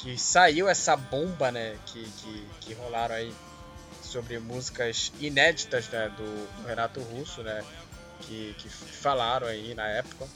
que 0.06 0.20
saiu 0.20 0.70
essa 0.70 0.96
bomba, 0.96 1.52
né, 1.52 1.76
que, 1.88 2.04
que, 2.04 2.48
que 2.62 2.74
rolaram 2.76 3.15
aí 3.15 3.34
sobre 4.04 4.38
músicas 4.38 5.12
inéditas 5.20 5.89
né, 5.89 6.10
do, 6.15 6.62
do 6.62 6.68
Renato 6.68 7.00
Russo, 7.00 7.41
né, 7.41 7.63
que, 8.22 8.56
que 8.60 8.70
falaram 8.70 9.48
aí 9.48 9.74
na 9.74 9.88
época. 9.88 10.28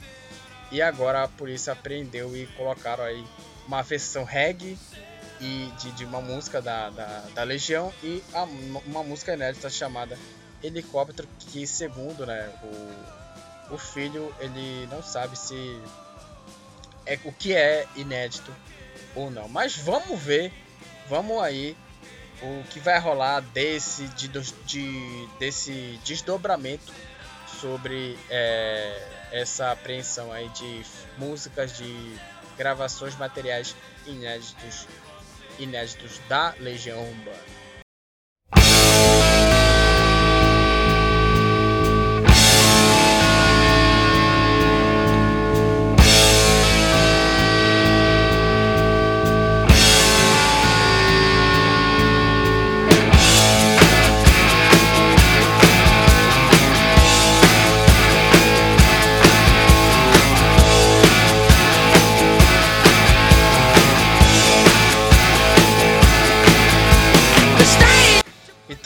E 0.72 0.82
agora 0.82 1.22
a 1.22 1.28
polícia 1.28 1.72
apreendeu 1.72 2.36
e 2.36 2.48
colocaram 2.48 3.04
aí 3.04 3.24
uma 3.64 3.80
versão 3.82 4.24
reggae 4.24 4.76
e 5.40 5.72
de, 5.78 5.92
de 5.92 6.04
uma 6.04 6.20
música 6.20 6.60
da, 6.60 6.90
da, 6.90 7.24
da 7.32 7.42
Legião 7.44 7.92
e 8.02 8.20
a, 8.34 8.42
uma 8.42 9.04
música 9.04 9.34
inédita 9.34 9.70
chamada 9.70 10.18
Helicóptero, 10.64 11.28
que 11.38 11.64
segundo 11.64 12.26
né, 12.26 12.52
o, 13.70 13.74
o 13.74 13.78
filho, 13.78 14.34
ele 14.40 14.88
não 14.90 15.00
sabe 15.00 15.38
se 15.38 15.80
é 17.06 17.16
o 17.24 17.32
que 17.32 17.54
é 17.54 17.86
inédito 17.94 18.52
ou 19.14 19.30
não. 19.30 19.48
Mas 19.48 19.76
vamos 19.76 20.20
ver, 20.20 20.52
vamos 21.08 21.40
aí 21.42 21.76
o 22.42 22.64
que 22.70 22.80
vai 22.80 22.98
rolar 22.98 23.40
desse, 23.40 24.08
de, 24.08 24.28
de 24.28 25.28
desse 25.38 25.98
desdobramento 26.04 26.92
sobre 27.60 28.18
é, 28.30 29.08
essa 29.30 29.72
apreensão 29.72 30.32
aí 30.32 30.48
de 30.50 30.82
músicas, 31.18 31.76
de 31.76 32.16
gravações, 32.56 33.16
materiais 33.16 33.76
inéditos, 34.06 34.86
inéditos 35.58 36.18
da 36.28 36.54
Legião 36.58 37.00
Urbana. 37.00 37.59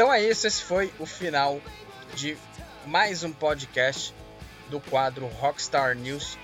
É 0.03 0.23
isso, 0.23 0.47
esse 0.47 0.63
foi 0.63 0.93
o 0.99 1.07
final 1.07 1.61
de 2.15 2.37
mais 2.85 3.23
um 3.23 3.33
podcast 3.33 4.13
do 4.69 4.81
quadro 4.81 5.27
Rockstar 5.27 5.95
News, 5.95 6.37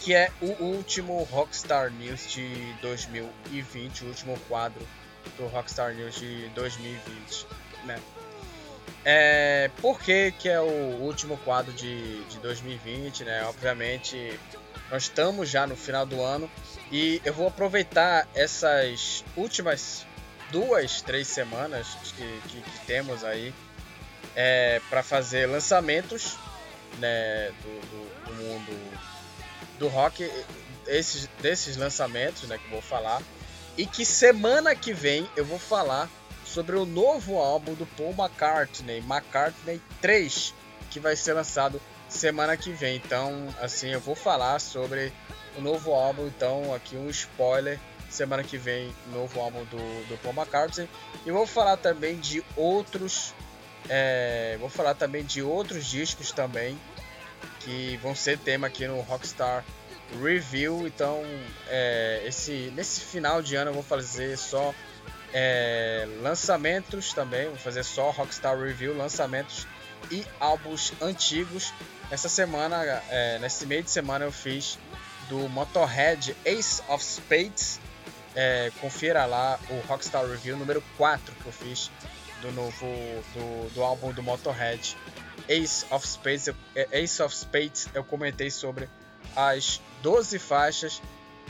que 0.00 0.14
é 0.14 0.30
o 0.42 0.62
último 0.62 1.22
Rockstar 1.24 1.90
News 1.90 2.30
de 2.30 2.72
2020, 2.82 4.04
o 4.04 4.08
último 4.08 4.38
quadro 4.48 4.86
do 5.38 5.46
Rockstar 5.46 5.94
News 5.94 6.16
de 6.16 6.48
2020, 6.50 7.46
né? 7.84 7.98
É, 9.04 9.70
por 9.80 9.98
que, 10.00 10.32
que 10.32 10.48
é 10.48 10.60
o 10.60 11.00
último 11.00 11.38
quadro 11.38 11.72
de, 11.72 12.22
de 12.24 12.38
2020, 12.40 13.24
né? 13.24 13.42
Obviamente, 13.44 14.38
nós 14.90 15.04
estamos 15.04 15.48
já 15.48 15.66
no 15.66 15.76
final 15.76 16.04
do 16.04 16.20
ano 16.22 16.50
e 16.92 17.22
eu 17.24 17.32
vou 17.32 17.48
aproveitar 17.48 18.28
essas 18.34 19.24
últimas 19.34 20.06
duas, 20.50 21.02
três 21.02 21.28
semanas 21.28 21.86
que, 22.16 22.40
que, 22.48 22.60
que 22.60 22.86
temos 22.86 23.24
aí 23.24 23.54
é, 24.34 24.80
para 24.88 25.02
fazer 25.02 25.46
lançamentos 25.46 26.36
né, 26.98 27.52
do, 27.62 27.80
do, 27.80 28.24
do, 28.26 28.34
mundo 28.34 28.98
do 29.78 29.88
rock, 29.88 30.30
esses, 30.86 31.28
desses 31.40 31.76
lançamentos 31.76 32.48
né, 32.48 32.58
que 32.58 32.64
eu 32.64 32.70
vou 32.70 32.82
falar. 32.82 33.22
E 33.76 33.86
que 33.86 34.04
semana 34.04 34.74
que 34.74 34.92
vem 34.92 35.28
eu 35.36 35.44
vou 35.44 35.58
falar 35.58 36.08
sobre 36.44 36.76
o 36.76 36.84
novo 36.84 37.38
álbum 37.38 37.74
do 37.74 37.86
Paul 37.86 38.14
McCartney, 38.18 38.98
McCartney 38.98 39.80
3, 40.00 40.54
que 40.90 40.98
vai 40.98 41.14
ser 41.14 41.34
lançado 41.34 41.80
semana 42.08 42.56
que 42.56 42.72
vem. 42.72 42.96
Então, 42.96 43.54
assim, 43.60 43.90
eu 43.90 44.00
vou 44.00 44.14
falar 44.14 44.58
sobre 44.58 45.12
o 45.56 45.60
novo 45.60 45.92
álbum, 45.92 46.26
então 46.26 46.74
aqui 46.74 46.96
um 46.96 47.10
spoiler 47.10 47.78
Semana 48.08 48.42
que 48.42 48.56
vem, 48.56 48.94
novo 49.12 49.40
álbum 49.40 49.64
do, 49.64 50.08
do 50.08 50.18
Paul 50.22 50.34
McCartney. 50.34 50.88
E 51.26 51.30
vou 51.30 51.46
falar 51.46 51.76
também 51.76 52.18
de 52.18 52.42
outros. 52.56 53.34
É, 53.88 54.56
vou 54.60 54.68
falar 54.68 54.94
também 54.94 55.24
de 55.24 55.42
outros 55.42 55.86
discos 55.86 56.32
também. 56.32 56.78
Que 57.60 57.98
vão 58.02 58.14
ser 58.14 58.38
tema 58.38 58.66
aqui 58.66 58.86
no 58.86 59.00
Rockstar 59.00 59.64
Review. 60.22 60.86
Então, 60.86 61.22
é, 61.68 62.22
esse, 62.26 62.72
nesse 62.74 63.00
final 63.00 63.42
de 63.42 63.56
ano 63.56 63.70
eu 63.70 63.74
vou 63.74 63.82
fazer 63.82 64.36
só 64.38 64.74
é, 65.32 66.08
lançamentos 66.22 67.12
também. 67.12 67.46
Vou 67.48 67.58
fazer 67.58 67.84
só 67.84 68.10
Rockstar 68.10 68.58
Review, 68.58 68.96
lançamentos 68.96 69.66
e 70.10 70.24
álbuns 70.40 70.92
antigos. 71.00 71.72
Essa 72.10 72.28
semana, 72.28 72.82
é, 73.10 73.38
nesse 73.38 73.66
meio 73.66 73.82
de 73.82 73.90
semana, 73.90 74.24
eu 74.24 74.32
fiz 74.32 74.78
do 75.28 75.48
Motorhead 75.50 76.34
Ace 76.44 76.82
of 76.88 77.04
Spades 77.04 77.78
é, 78.34 78.70
confira 78.80 79.26
lá 79.26 79.58
o 79.70 79.80
Rockstar 79.86 80.26
Review 80.26 80.56
número 80.56 80.82
4 80.96 81.34
que 81.34 81.46
eu 81.46 81.52
fiz 81.52 81.90
do 82.40 82.52
novo 82.52 82.86
do, 83.34 83.74
do 83.74 83.82
álbum 83.82 84.12
do 84.12 84.22
Motorhead 84.22 84.96
Ace 85.48 85.84
of 85.90 86.06
Spades 86.06 86.48
é, 86.74 87.00
Ace 87.00 87.22
of 87.22 87.34
Spades 87.34 87.88
eu 87.94 88.04
comentei 88.04 88.50
sobre 88.50 88.88
as 89.34 89.80
12 90.02 90.38
faixas 90.38 91.02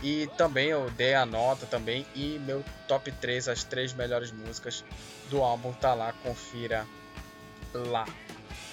e 0.02 0.28
também 0.36 0.68
eu 0.68 0.88
dei 0.90 1.14
a 1.14 1.26
nota 1.26 1.66
também 1.66 2.06
e 2.14 2.38
meu 2.38 2.64
top 2.86 3.10
3, 3.10 3.48
as 3.48 3.64
três 3.64 3.92
melhores 3.92 4.30
músicas 4.30 4.84
do 5.28 5.42
álbum 5.42 5.72
tá 5.72 5.94
lá, 5.94 6.12
confira 6.22 6.86
lá, 7.74 8.06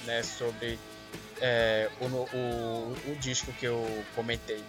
né, 0.06 0.22
sobre 0.24 0.80
é, 1.41 1.89
o, 1.99 2.06
o, 2.06 2.95
o, 3.08 3.16
disco 3.20 3.51
que 3.53 3.66
eu 3.66 4.06
comentei, 4.16 4.58
né, 4.58 4.64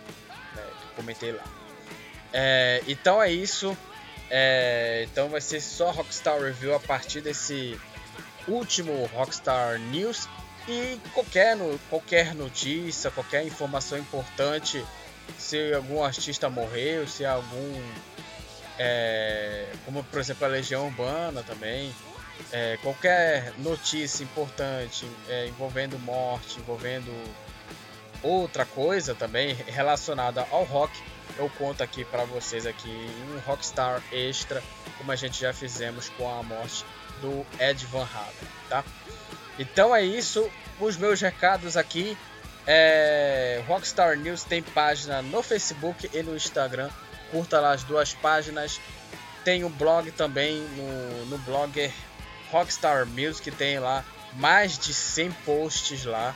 que 0.54 0.86
eu 0.86 0.96
comentei 0.96 1.32
lá. 1.32 1.44
É, 2.32 2.82
então 2.86 3.22
é 3.22 3.30
isso, 3.30 3.76
é, 4.30 5.06
então 5.10 5.28
vai 5.28 5.40
ser 5.40 5.60
só 5.60 5.90
Rockstar 5.90 6.40
Review 6.40 6.74
a 6.74 6.80
partir 6.80 7.20
desse 7.20 7.78
último 8.48 9.06
Rockstar 9.06 9.78
News 9.78 10.28
e 10.68 10.98
qualquer, 11.14 11.56
qualquer 11.88 12.34
notícia, 12.34 13.10
qualquer 13.10 13.46
informação 13.46 13.98
importante, 13.98 14.84
se 15.38 15.72
algum 15.72 16.02
artista 16.02 16.48
morreu, 16.50 17.06
se 17.06 17.24
algum. 17.24 17.80
É, 18.78 19.72
como 19.84 20.04
por 20.04 20.20
exemplo 20.20 20.44
a 20.44 20.48
Legião 20.48 20.86
Urbana 20.86 21.42
também. 21.42 21.94
É, 22.52 22.76
qualquer 22.82 23.54
notícia 23.58 24.22
importante 24.22 25.08
é, 25.28 25.46
envolvendo 25.46 25.98
morte, 26.00 26.58
envolvendo 26.58 27.10
outra 28.22 28.66
coisa 28.66 29.14
também 29.14 29.54
relacionada 29.54 30.46
ao 30.50 30.64
rock, 30.64 30.92
eu 31.38 31.50
conto 31.58 31.82
aqui 31.82 32.04
para 32.04 32.24
vocês 32.24 32.66
aqui 32.66 33.10
um 33.30 33.38
Rockstar 33.40 34.02
Extra, 34.12 34.62
como 34.98 35.12
a 35.12 35.16
gente 35.16 35.40
já 35.40 35.52
fizemos 35.52 36.08
com 36.10 36.28
a 36.28 36.42
morte 36.42 36.84
do 37.20 37.46
Ed 37.60 37.84
Van 37.86 38.06
Halen, 38.14 38.34
tá? 38.68 38.84
Então 39.58 39.94
é 39.94 40.02
isso, 40.02 40.50
os 40.80 40.96
meus 40.96 41.20
recados 41.20 41.76
aqui. 41.76 42.16
É, 42.66 43.62
Rockstar 43.68 44.16
News 44.16 44.42
tem 44.44 44.62
página 44.62 45.22
no 45.22 45.42
Facebook 45.42 46.10
e 46.12 46.22
no 46.22 46.34
Instagram. 46.34 46.90
Curta 47.30 47.60
lá 47.60 47.72
as 47.72 47.84
duas 47.84 48.12
páginas. 48.14 48.80
Tem 49.44 49.62
o 49.62 49.68
um 49.68 49.70
blog 49.70 50.10
também 50.10 50.58
no, 50.60 51.26
no 51.26 51.38
blogger 51.38 51.92
Rockstar 52.50 53.06
Music, 53.06 53.50
tem 53.52 53.78
lá 53.78 54.04
mais 54.34 54.78
de 54.78 54.92
100 54.92 55.32
posts 55.44 56.04
lá. 56.04 56.34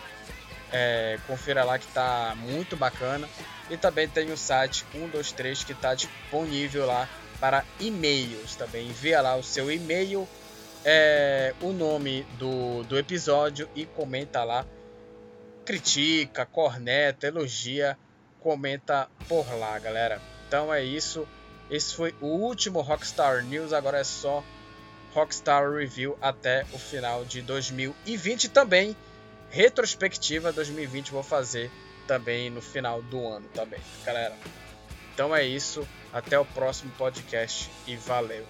É, 0.72 1.18
confira 1.26 1.64
lá 1.64 1.78
que 1.78 1.86
tá 1.88 2.34
muito 2.36 2.76
bacana. 2.76 3.28
E 3.70 3.76
também 3.76 4.08
tem 4.08 4.32
o 4.32 4.36
site 4.36 4.84
123 4.92 5.64
que 5.64 5.72
está 5.72 5.94
disponível 5.94 6.86
lá 6.86 7.08
para 7.38 7.64
e-mails 7.78 8.56
também. 8.56 8.88
Envia 8.88 9.20
lá 9.20 9.36
o 9.36 9.42
seu 9.42 9.70
e-mail 9.70 10.28
é, 10.84 11.54
o 11.60 11.72
nome 11.72 12.26
do, 12.38 12.82
do 12.84 12.98
episódio 12.98 13.68
e 13.74 13.86
comenta 13.86 14.42
lá. 14.44 14.66
Critica, 15.64 16.44
corneta, 16.44 17.26
elogia, 17.26 17.96
comenta 18.40 19.08
por 19.28 19.46
lá, 19.56 19.78
galera. 19.78 20.20
Então 20.48 20.72
é 20.72 20.82
isso. 20.82 21.26
Esse 21.70 21.94
foi 21.94 22.14
o 22.20 22.26
último 22.26 22.80
Rockstar 22.80 23.44
News. 23.44 23.72
Agora 23.72 23.98
é 23.98 24.04
só 24.04 24.42
Rockstar 25.14 25.70
Review 25.70 26.18
até 26.20 26.66
o 26.72 26.78
final 26.78 27.24
de 27.24 27.40
2020 27.42 28.48
também. 28.48 28.96
Retrospectiva 29.50 30.52
2020 30.52 31.12
vou 31.12 31.22
fazer 31.22 31.70
também 32.06 32.50
no 32.50 32.60
final 32.60 33.02
do 33.02 33.26
ano 33.26 33.48
também, 33.54 33.80
galera. 34.04 34.36
Então 35.12 35.34
é 35.34 35.44
isso. 35.44 35.86
Até 36.12 36.38
o 36.38 36.44
próximo 36.44 36.90
podcast 36.98 37.70
e 37.86 37.94
valeu. 37.96 38.46